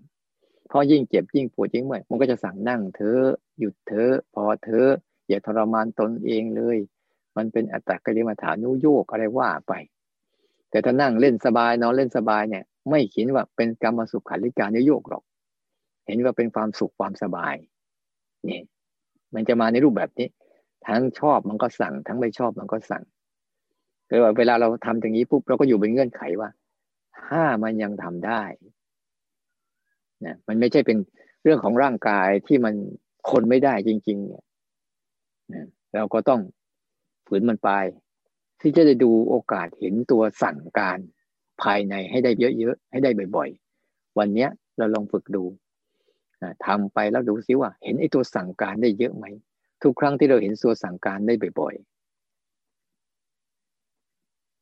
[0.67, 3.17] เพราะยิ่งเจ็บยิ่งปวดยิ่งเมื่อยมันก็จะสั่งนั่งเธอ
[3.59, 4.85] หยุดเธอพอเธอ
[5.27, 6.77] อย่าทรมานตนเองเลย
[7.38, 9.73] มันเป็นอัตตกริมาฐานุโยกอะไรว่าไป
[10.69, 15.23] แต่ถ้านั่งเล่นสบายนอนเล่นสบายเนี่ย ไม่เห็นว่าเป็นกรรมสุขขันธิการนุโยกหรอก
[16.05, 17.55] เห็นว่าเป็นความสุขความสบาย
[18.49, 18.61] นี่
[19.33, 20.27] มันจะมาในรูปแบบนี้
[20.88, 23.03] ทั้งชอบมันก็สั่ง ทั้งไม่ชอบมันก็สั่ง
[24.07, 26.49] แต่ว่าเวลาเราทำอย่างนี้ปุ๊บเราก็อยู่เป็นเงื่อนไขว่า
[27.21, 28.43] ถ้ามันยังทำได้
[30.25, 30.97] นะมันไม่ใช่เป็น
[31.43, 32.73] เรื่องของร่างกายที่มัน
[33.31, 34.43] คนไม่ได้จริง ๆ เนี่ย
[35.53, 36.41] นะเราก็ต้อง
[37.27, 37.69] ฝืนมันไป
[38.61, 40.99] ที่จะได้ดูโอกาสเห็นตัวสั่งการ
[41.64, 43.49] ภายในให้ได้เยอะๆให้ได้บ่อย
[43.84, 45.43] ๆ วันเนี้ยเราลองฝึกดู
[46.66, 49.26] ทำไปแล้วดูซิว่า เห็นไอ้ตัวสั่งการได้เยอะไหม
[49.84, 51.97] ทุกครั้งที่เราเห็นตัวสั่งการได้บ่อย ๆ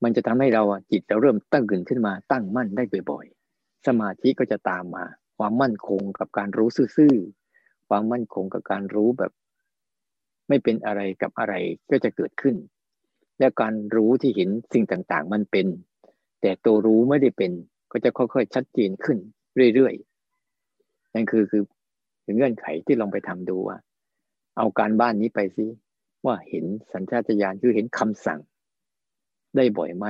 [0.04, 5.04] มันจะทำให้เราจิตเราเริ่มตั้งขึ้นขึ้นมาตั้งมั่นได้บ่อยๆ สมาธิก็จะตามมา
[5.38, 9.32] ความมั่นคงกับการรู้ซื่อๆความมั่นคงกับการรู้แบบ
[10.48, 11.54] ไม่เป็นอะไรกับอะไร
[11.90, 12.56] ก็จะเกิดขึ้น
[13.40, 15.68] และการรู้ที่เห็นสิ่งต่างๆ มันเป็น
[16.42, 17.52] แต่ตัวรู้ไม่ได้เป็น
[17.92, 19.18] ก็จะค่อยๆชัดเจนขึ้น
[19.74, 21.64] เรื่อยๆนั่นคือคือ
[22.36, 23.78] เงื่อนไขที่ลองไปทำดูว่า
[24.58, 25.66] เอาการบ้านนี้ไปซิ
[26.26, 28.40] ว่าเห็นสัญชาตญาณคือเห็นคำสั่ง
[29.56, 30.06] ได้บ่อยไหม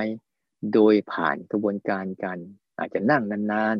[0.74, 2.38] โดยผ่านกระบวนการการ
[2.78, 3.76] อาจจะนั่งนาน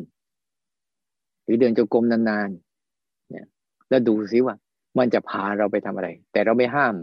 [0.71, 3.45] ๆ หรือเดินจงกรมนานๆเนี่ย
[3.89, 4.55] แล้วดูซิว่า
[4.97, 6.95] มันจะพาเราไปทำอะไร แต่เราไม่ห้าม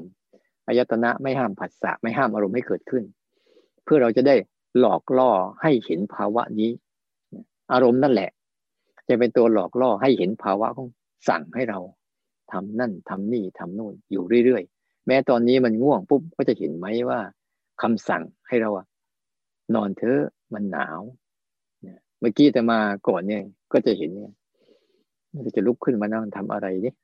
[0.67, 3.05] อายตนะไม่ห้ามผัสสะไม่ห้ามอารมณ์ให้เกิดขึ้น
[3.85, 4.37] เพื่อเราจะได้
[4.79, 5.31] หลอกล่อ
[5.63, 6.71] ให้เห็นภาวะนี้
[7.73, 8.31] อารมณ์นั่นแหละ
[9.09, 10.89] จะเป็นตัวหลอกล่อให้เห็นภาวะของ
[11.29, 11.79] สั่งให้เรา
[12.53, 17.21] ทำนั่นทำนี่ทำนู่นอยู่เรื่อยๆ แม้ตอนนี้มันง่วงปุ๊บก็จะเห็นไหมว่า
[17.83, 18.87] คำสั่งให้เราอะ
[19.75, 20.23] นอนเถอะ
[20.55, 21.01] มันหนาว
[22.21, 24.33] เมื่อกี้แต่มาก่อนเนี่ย ก็จะเห็นเนี่ย
[25.33, 26.95] มันจะลุกขึ้นมานั่งทำอะไรนี่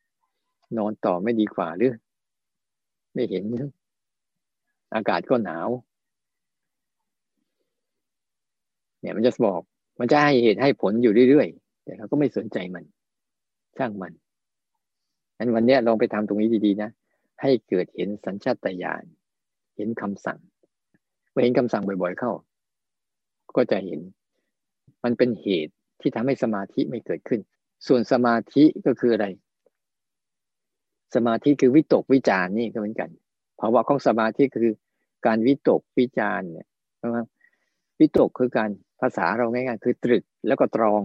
[0.78, 1.94] นอนต่อไม่ดีกว่าหรือ
[3.14, 3.44] ไม่เห็น
[4.94, 5.68] อากาศก็หนาว
[9.00, 9.60] เนี่ยมันจะบอก
[10.00, 12.84] มันจะให้เหตุให้ผลอยู่เรื่อยๆแต่เราก็ไม่สนใจมัน
[13.78, 14.12] ช่างมัน
[15.38, 16.90] งั้นวันนี้ลองไปทำตรงนี้ดีๆนะ
[17.42, 19.04] ให้เกิดเห็นสัญชาตญาณ
[19.76, 20.38] เห็นคำสั่ง
[21.30, 22.32] เมื่อเห็นคำสั่งบ่อย ๆ เข้า
[23.56, 24.00] ก็จะเห็น
[25.04, 27.40] มันเป็นเหตุที่ทำให้สมาธิไม่เกิดขึ้น
[27.86, 29.26] ส่วนสมาธิก็คืออะไร
[31.14, 33.10] สมาธิคือวิตกวิจารนี่ก็เหมือนกัน
[33.60, 34.74] ภาวะของสมาธิคือ
[35.26, 36.66] การวิตกวิจารเนี่ย
[38.00, 38.70] วิตกคือการ
[39.00, 41.02] ภาษาเราง่ายๆคือตรึกแล้วก็ตรอง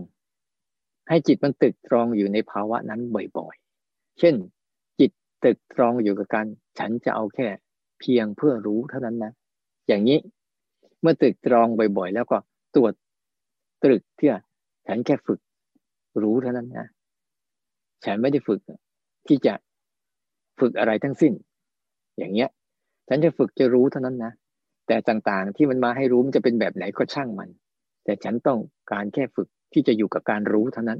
[1.10, 3.02] ให้จิตมันตึกตรองอยู่ในภาวะนั้น
[3.38, 4.36] บ่อยๆ เช่น
[5.00, 5.12] จิต
[5.46, 6.46] ตึกตรองอยู่กับการ
[6.80, 7.48] ฉันจะเอาแค่
[8.00, 9.32] เพียงเพื่อรู้เท่านั้นนะ
[9.88, 10.20] อย่างนี้
[11.02, 11.68] เมื่อตึกตรอง
[11.98, 12.38] บ่อยๆ แล้วก็
[12.76, 12.94] ตรวจ
[13.84, 14.34] ตรึกเพื่อ
[14.88, 15.40] ฉันแค่ฝึก
[16.22, 16.88] รู้เท่านั้นนะ
[18.06, 18.60] ฉันไม่ได้ฝึก
[19.28, 19.54] ที่จะ
[20.60, 21.34] ฝึกอะไรทั้งสิ้น
[22.18, 22.50] อย่างเงี้ย
[23.08, 24.32] ฉันจะฝึกจะรู้เท่านั้นนะ
[24.88, 27.50] แต่ต่างๆ ที่มันมาให้รู้มันจะเป็นแบบไหนก็ช่างมัน
[28.06, 28.60] แต่ฉันต้อง
[28.92, 31.00] การแค่ฝึกที่จะอยู่กับการรู้เท่านั้น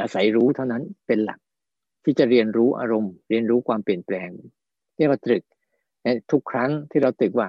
[0.00, 1.40] อาศัยรู้เท่านั้นเป็นหลัก
[2.04, 4.28] ที่จะเรียนรู้อารมณ์ เรียนรู้ความเปลี่ยนแปลง
[4.96, 5.42] เรียกว่าตรึก
[6.30, 7.48] ทุกครั้งที่เราตึกว่า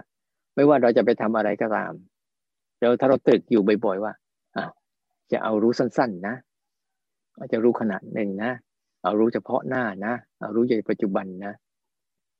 [0.55, 1.93] ไม่ว่าเราจะไปทำอะไรก็ตาม
[2.79, 4.13] เราถ้าเราตึกอยู่บ่อย ๆ ว่า
[4.55, 4.65] อ่า
[5.31, 6.35] จะเอารู้สั้น ๆ นะ
[7.53, 8.51] จะรู้ขนาดหนึ่งนะ
[9.03, 11.53] เอารู้เฉพาะหน้านะ เอารู้ในปัจจุบันนะ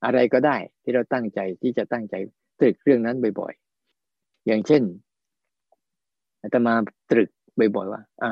[0.06, 2.16] อะไรก็ได้ที่เราตั้งใจที่จะตั้งใจ
[2.60, 3.71] ตรึกเรื่องนั้นบ่อยๆ
[4.48, 4.82] อย่างเช่น
[6.42, 6.74] อาตมา
[7.12, 7.30] ตรึก
[7.60, 8.32] บ่อยๆว่าอะ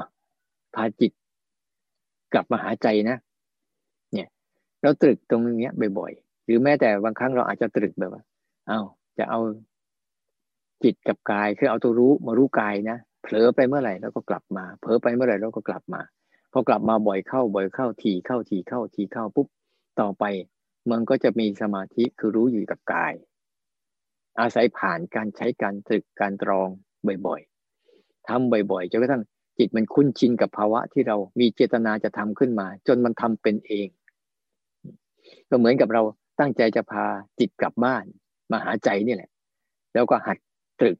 [0.75, 1.11] พาจิต
[2.33, 3.17] กลับมาหาใจนะ
[4.13, 4.27] เนี่ย
[4.81, 8.23] เราตรึกตรงนี้บ่อยๆ หรือแม้แต่บางครั้งเราอาจจะตรึกแบบว่า
[8.67, 8.79] เอา
[9.17, 9.39] จะเอา
[10.83, 16.01] จิตกับกายคือเอาตัวรู้มารู้กายนะเผลอไปเมื่อไหร่แล้วก็กลับมา เผลอไปเมื่อไหร่เราก็กลับมา
[16.53, 19.47] พอกลับมาบ่อยเข้าบ่อยเข้าทีเข้าทีเข้าทีเข้าปุ๊บ
[19.99, 20.23] ต่อไป
[20.91, 23.13] มันก็จะมีสมาธิคือรู้อยู่กับกาย
[24.39, 26.67] อาศัยผ่านการใช้การตรึกการตรอง
[27.27, 29.23] บ่อยๆทำบ่อยๆจนกระทั่ง
[29.57, 33.87] จิตมันคุ้นชินกับภาวะที่เรามีเจตนาจะทำขึ้นมา จนมันทำเป็นเอง
[35.49, 36.01] ก็เหมือนกับเรา
[36.39, 37.05] ตั้งใจจะพา
[37.39, 38.03] จิตกลับบ้าน
[38.51, 39.29] มาหาใจนี่แหละ
[39.93, 40.37] แล้วก็หัด
[40.79, 40.97] ตรึก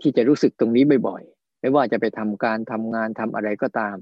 [0.00, 3.96] ที่จะรู้สึกตรงนี้บ่อยๆไม่ว่าจะไปทำการทำงานทำอะไรก็ตาม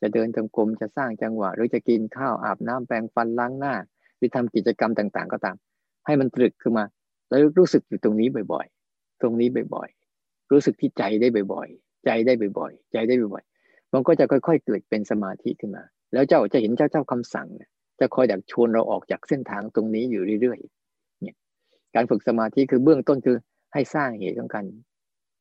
[0.00, 3.74] จะเดินจงกรมจะสร้างจังหวะ หรือจะกินข้าวอาบน้ำแปรงฟันล้างหน้า
[4.16, 5.56] หรือทำกิจกรรมต่างๆ ก็ตาม
[6.06, 6.84] ให้มันตรึกขึ้นมา
[7.32, 17.48] แล้วรู้สึกอยู่ตรงนี้บ่อย ๆ ตรงนี้บ่อยๆ รู้สึกที่ใจได้บ่อยๆ ใจได้บ่อยๆ ใจได้บ่อยๆ มันก็จะค่อย ๆ เกิดเป็นสมาธิขึ้นมา แล้วเจ้าจะเห็นเจ้าเจ้าคำสั่ง
[18.00, 21.36] จะคอยดักชวนเราออกจากเส้นทางตรงนี้อยู่เรื่อยๆ เนี่ย
[21.94, 23.36] การฝึกสมาธิคือเบื้องต้นคือ
[23.72, 24.64] ให้สร้างเหตุของกัน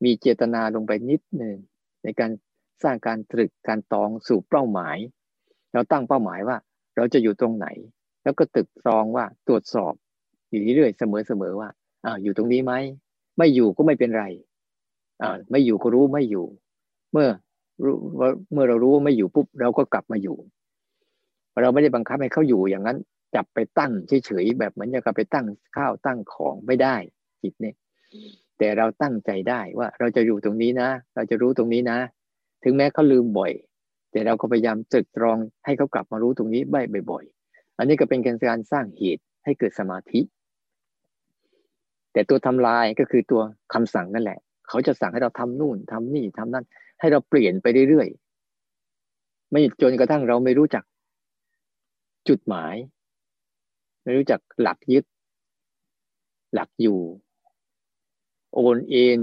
[0.03, 1.55] มีเจตนาลงไปนิดหนึ่ง
[2.03, 2.31] ในการ
[2.83, 4.97] สร้างการตรึกการตองสู่เป้าหมาย
[5.73, 6.57] เราตั้งเป้าหมายว่า
[6.95, 7.67] เราจะอยู่ตรงไหน
[8.23, 9.93] แล้วก็ตึกตรองว่าตรวจสอบ
[10.49, 11.69] อยู่เรื่อยๆเสมอๆว่า
[12.05, 12.73] อ่าอยู่ตรงนี้ไหม
[13.37, 14.25] ไม่อยู่ก็ไม่เป็นไร
[15.21, 16.45] อ่าไม่อยู่ก็รู้ไม่อยู่
[17.11, 17.27] เมื่อ
[18.53, 20.37] เมื่อเรารู้ว่าไม่อยู่ปุ๊บเราก็กลับมาอยู่
[21.61, 22.97] เราไม่ได้บังคับให้เขาอยู่อย่างนั้น
[23.35, 23.91] จับไปตั้ง
[24.25, 25.45] เฉยๆแบบเหมือนจะกับไปตั้ง
[25.75, 26.95] ข้าวตั้งของไม่ได้
[27.41, 27.75] จิตเนี่ย
[28.57, 31.97] แต่เราตั้งใจได้ว่าเราจะอยู่ตรงนี้นะ เราจะรู้ตรงนี้นะ
[32.63, 33.51] ถึงแม้เขาลืมบ่อย
[34.11, 36.61] แต่เราก็พยายามตรึกตรองให้เขากลับมารู้ตรงนี้
[37.11, 40.21] บ่อยๆอันนี้ก็เป็นการสร้างเหตุให้เกิดสมาธิ
[42.13, 43.41] แต่ตัวทำลายก็คือตัว
[43.73, 46.65] คำสั่งนั่นแหละ เขาจะสั่งให้เราทำนู่นทำนี่ทำนั่น
[46.99, 50.83] ให้เราเปลี่ยนไปเรื่อยๆ ไม่จนกระทั่งเราไม่รู้จัก
[52.27, 52.75] จุดหมาย
[54.03, 55.05] ไม่รู้จักหลักยึด
[56.53, 56.99] หลักอยู่
[58.53, 59.19] โอนเอ็น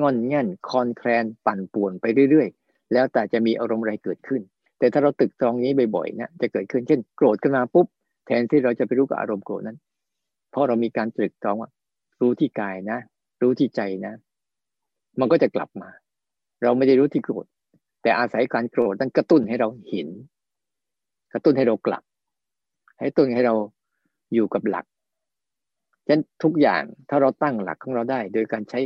[0.00, 4.42] งอนแง่นคอนแคลนปั่นป่วนไปเรื่อยๆ แล้วแต่จะมีอารมณ์อะไรเกิดขึ้น
[4.78, 7.86] แต่ถ้าเราตึกตรองนี้บ่อยๆเนี่ยจะเกิดขึ้นเช่น โกรธขึ้นมาปุ๊บ
[8.26, 9.78] แทนที่เราจะไปรู้กับอารมณ์โกรธนั้น
[10.50, 11.70] เพราะเรามีการตรึกตรองว่า
[12.20, 12.98] รู้ที่กายนะ
[13.42, 14.14] รู้ที่ใจนะ
[15.20, 15.90] มันก็จะกลับมา
[16.62, 17.46] เราไม่ได้รู้ที่โกรธ
[18.02, 20.08] แต่อาศัยการโกรธนั้นกระตุ้นให้เราเห็น
[21.32, 22.02] กระตุ้นให้เรากลับ
[22.98, 23.54] ให้ตุ้นให้เรา
[24.34, 24.86] อยู่กับหลัก
[26.06, 28.80] ฉะนั้นทุกอย่างถ้าเราตั้งหลักของเราได้ โดยการใช้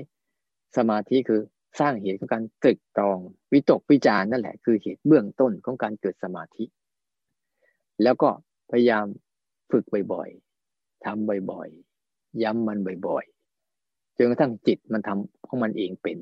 [0.77, 1.41] สมาธิคือ
[1.81, 3.19] สร้างเหตุของการตรึกตรอง
[3.53, 6.65] วิตกวิจารนั่นแหละ คือเหตุเบื้องต้นของการเกิดสมาธิ
[8.03, 8.29] แล้วก็
[8.71, 9.07] พยายาม
[9.71, 11.94] ฝึกบ่อยๆทำบ่อยๆ
[12.43, 16.19] ย้ำมันบ่อยๆจนกระทั่งจิตมันทำของมันเองเป็น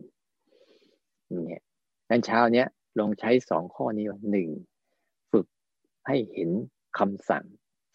[1.46, 1.62] เนี่ย
[2.10, 2.66] นั้นเช้าเนี้ย
[2.98, 4.48] ลองใช้สองข้อนี้ว่าหนึ่ง
[5.32, 5.46] ฝึก
[6.06, 6.50] ให้เห็น
[6.98, 7.44] คำสั่ง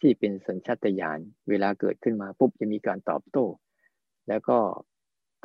[0.00, 3.46] ที่เป็นสัญชาตญาณเวลาเกิดขึ้นมาปุ๊บจะมีการตอบโต้
[4.28, 4.58] แล้วก็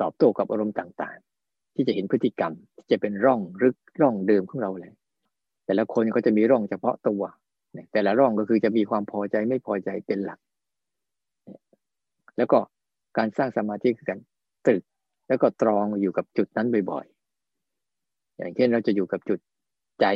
[0.00, 4.92] ตอบโต้กับอารมณ์ต่างๆ ที่จะเห็นพฤติกรรมที่จะเป็นร่องรึกร่องเดิมของเราเลย
[5.66, 7.22] แต่ละคนก็จะมีร่องเฉพาะตัว
[7.92, 10.38] แต่ละร่องก็คือจะมีความพอใจไม่พอใจเป็นหลัก
[12.36, 12.58] แล้วก็
[13.18, 14.20] การสร้างสมาธิคือการ
[14.66, 14.82] ตรึก
[15.28, 19.38] แล้วก็ตรองอยู่กับจุดนั้นบ่อยๆ อย่างเช่นเราจะอยู่กับจุด
[20.00, 20.06] ใจ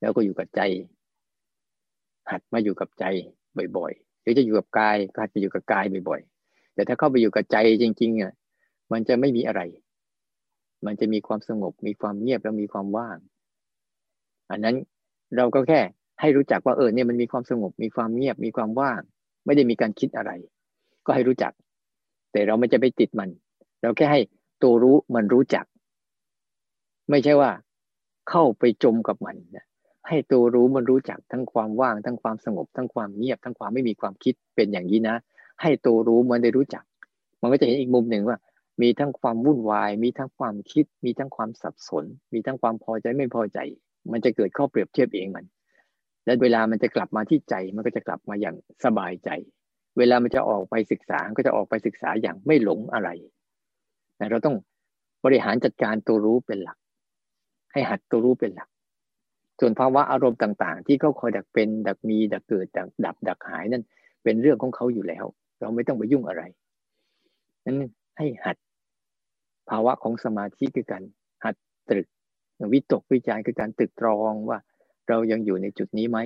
[0.00, 0.60] แล้วก็อยู่กับใจ
[2.30, 3.04] หัดมาอยู่กับใจ
[3.76, 8.32] บ่อยๆหรือจะอยู่กับกายก็หัดไปอยู่กับกายบ่อยๆ แต่ถ้าเข้าไปอยู่กับใจจริงๆอะ
[8.92, 9.60] มันจะไม่มีอะไร
[10.86, 13.18] มันจะมีความสงบ มีความเงียบแล้วมีความว่าง
[14.50, 14.76] อันนั้น
[15.36, 15.80] เราก็แค่
[16.20, 19.00] ให้รู้จักว่าเออเนี่ยมันมีความสงบ มีความเงียบ มีความว่าง
[19.44, 20.30] ไม่ได้มีการคิดอะไร
[21.08, 21.52] ก็ให้รู้จัก
[22.32, 23.28] แต่เราไม่จะไปติดมัน
[23.82, 24.20] เราแค่ให้
[24.62, 25.64] ตัวรู้มันรู้จัก
[27.10, 27.50] ไม่ใช่ว่า
[28.30, 29.66] เข้าไปจมกับมันนะ
[30.08, 35.16] ให้ตัวรู้มันรู้จักทั้งความว่าง ทั้งความสงบ ทั้งความเงียบ ทั้งความไม่มีความคิดเป็นอย่างนี้นะ
[35.62, 36.84] ให้ตัวรู้มันได้รู้จัก
[37.40, 38.38] มันก็จะเห็นอีกมุมหนึ่งว่า
[38.82, 43.58] มีทั้งความวุ่นวาย มีทั้งความคิด มีทั้งความสับสน มีทั้งความพอใจไม่พอใจ
[44.12, 45.44] มันจะเกิดข้อเปรียบเทียบเองมัน
[46.24, 49.30] และเวลามันจะกลับมาที่ใจมันก็จะกลับมาอย่างสบายใจ
[49.98, 53.08] เวลามันจะออกไปศึกษาก็จะออกไปศึกษาอย่างไม่หลงอะไร
[54.30, 54.56] เราต้อง
[55.24, 56.78] บริหารจัดการตัวรู้เป็นหลัก
[57.72, 58.68] ให้หัดตัวรู้เป็นหลัก
[59.60, 63.82] ส่วนภาวะอารมณ์ต่าง ๆ ที่เขาคอยดักเป็น ดักมีดักเกิดดักดับ ดักหายนั่น
[64.24, 65.24] เป็นเรื่องของเขาอยู่แล้ว
[65.60, 66.42] เราไม่ต้องไปยุ่งอะไร
[67.64, 67.76] นั้น
[68.18, 68.56] ให้หัด
[69.70, 71.02] ภาวะของสมาธิคือการ
[71.44, 71.54] หัด
[71.90, 72.06] ตรึก
[72.72, 74.58] วิตกวิจารคือการตรึกตรองว่า
[75.08, 76.18] เรายังอยู่ในจุดนี้ไหม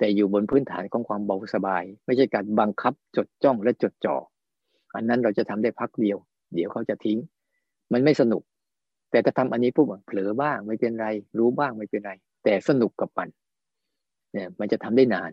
[0.00, 4.16] แต่อยู่บนพื้นฐานของความเบาสบาย ไม่ใช่การบังคับจดจ้องและจดจ่อ
[4.94, 6.18] อันนั้นเราจะทำได้พักเดียว
[6.54, 7.18] เดี๋ยวเขาจะทิ้ง
[7.92, 8.42] มันไม่สนุก
[9.10, 11.06] แต่ถ้าทำอันนี้ปุ๊บเผลอบ้างไม่เป็นไร
[11.38, 12.12] รู้บ้างไม่เป็นไร
[12.44, 13.28] แต่สนุกกับมัน
[14.32, 15.30] เนี่ยมันจะทำได้นาน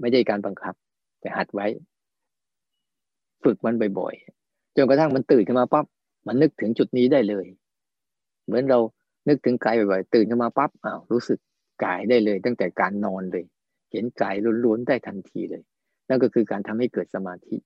[0.00, 0.74] ไม่ได้การบังคับ
[1.20, 1.66] แต่หัดไว้
[3.44, 5.86] ฝึกมันบ่อยๆจนกระทั่งมันตื่นขึ้นมาปั๊บ
[6.26, 7.46] มันนึกถึงจุดนี้ได้เลย
[8.46, 8.78] เหมือนเรา
[9.28, 11.38] นึกถึงกายบ่อยๆตื่นขึ้นมาปั๊บอ้าวรู้สึก
[11.84, 13.44] กายได้เลย ตั้งแต่การนอนเลย
[13.92, 15.62] เห็นกายล้วนๆได้ทันทีเลย
[16.08, 17.56] นั่นก็คือการทำให้เกิดสมาธิ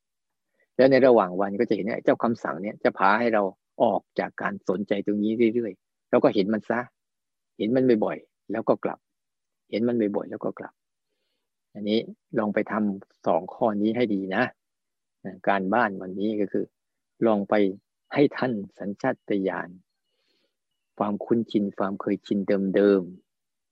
[0.76, 3.42] แล้วในระหว่างวันก็จะเห็นเจ้าคำสั่งเนี้ยจะพาให้เรา
[3.82, 6.80] ออกจากการสนใจตรงนี้เรื่อยๆเราก็เห็นมันซะ
[7.58, 8.98] เห็นมันบ่อยๆแล้วก็กลับ
[9.70, 10.74] เห็นมันบ่อยๆแล้วก็กลับ
[11.74, 11.98] อันนี้
[12.38, 14.44] ลองไปทำสองข้อนี้ให้ดีนะ
[15.48, 16.64] การบ้านวันนี้ก็คือ
[17.26, 17.54] ลองไป
[18.14, 19.68] ให้ท่านสัญชาตญาณ
[20.98, 22.38] ความคุ้นชินความเคยชิน
[22.74, 23.23] เดิมๆ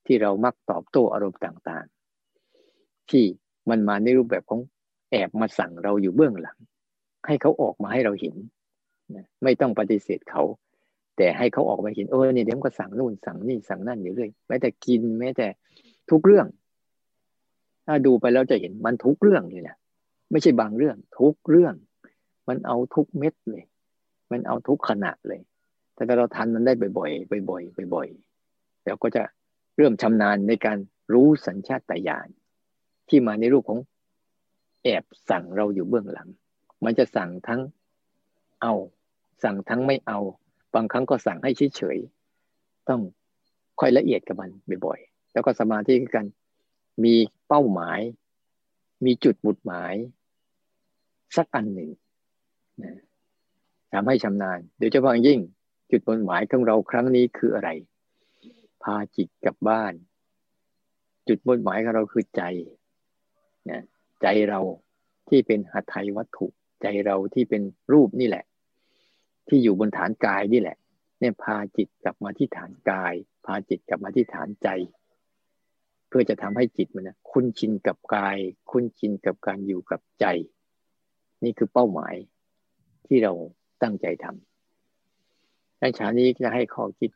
[0.06, 3.24] ที่เรามักตอบโต้อารมณ์ต่างๆ ที่
[3.70, 4.60] มันมาในรูปแบบของ
[5.10, 6.58] แอบมาสั่งเราอยู่เบื้องหลัง
[7.26, 8.34] ให้เขาออกมาให้เราเห็น
[9.42, 10.42] ไม่ต้องปฏิเสธเขา
[11.16, 15.46] แต่ให้เขาออกมาเห็นเออเนี่ยเดี๋ยวก็สั่งนู่นสั่งนี่สั่งนั่นอยู่เรื่อยแม้แต่กินแม้แต่
[16.10, 16.46] ทุกเรื่อง
[17.86, 19.76] ถ้าดูไปแล้วจะเห็นมันทุกเรื่องเลยนะ
[20.30, 21.74] ไม่ใช่บางเรื่อง ทุกเรื่อง
[22.48, 23.64] มันเอาทุกเม็ดเลย
[24.32, 25.40] มันเอาทุกขณะเลย
[25.94, 29.22] แต่ถ้าเราทันมันได้บ่อยๆบ่อยๆบ่อยๆเราก็จะ
[29.76, 30.78] เริ่มชำนาญในการ
[31.12, 32.28] รู้สัญชาตญาณ
[33.08, 33.80] ที่มาในรูปของ
[34.82, 36.28] แอบสั่งเราอยู่เบื้องหลัง
[36.84, 37.60] มันจะสั่งทั้ง
[38.62, 38.74] เอา
[39.42, 40.18] สั่งทั้งไม่เอา
[40.74, 43.00] บางครั้งก็สั่งให้เฉยๆต้อง
[43.80, 44.50] ค่อยละเอียดกับมัน
[44.86, 46.26] บ่อยๆ แล้วก็สมาธิกัน
[47.04, 47.14] มี
[47.48, 48.00] เป้าหมาย
[49.04, 49.94] มีจุดหมุดหมาย
[51.36, 51.90] สักอันหนึ่ง
[52.82, 52.92] นะ
[53.92, 55.40] ทำให้ชำนาญโดยเฉพาะยิ่ง
[55.90, 57.68] จุดมุ่งหมายของเราครั้งนี้คืออะไร
[58.84, 59.92] พาจิตกลับบ้าน
[61.28, 62.42] จุดมุ่งหมายของเราคือใจ
[63.70, 63.82] นะ
[64.22, 64.60] ใจเรา
[65.28, 66.46] ที่เป็นหัตถยวัตถุ
[66.82, 67.62] ใจเราที่เป็น
[67.92, 68.44] รูปนี่แหละ
[69.48, 70.76] ที่อยู่บนฐานกายนี่แหละ
[71.18, 73.14] เนี่ยพาจิตกลับมาที่ฐานกาย
[73.44, 74.68] พาจิตกลับมาที่ฐานใจ
[76.08, 78.38] เพื่อจะทำให้จิตมันนะคุ้นชินกับกาย
[78.70, 80.26] คุ้นชินกับการอยู่กับใจ
[81.44, 82.14] นี่คือเป้าหมาย
[83.06, 83.32] ที่เรา
[83.82, 87.10] ตั้งใจทำในฉานี้จะให้ข้อคิด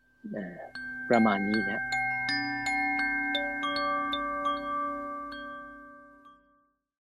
[1.10, 1.82] ประมาณนี้นะ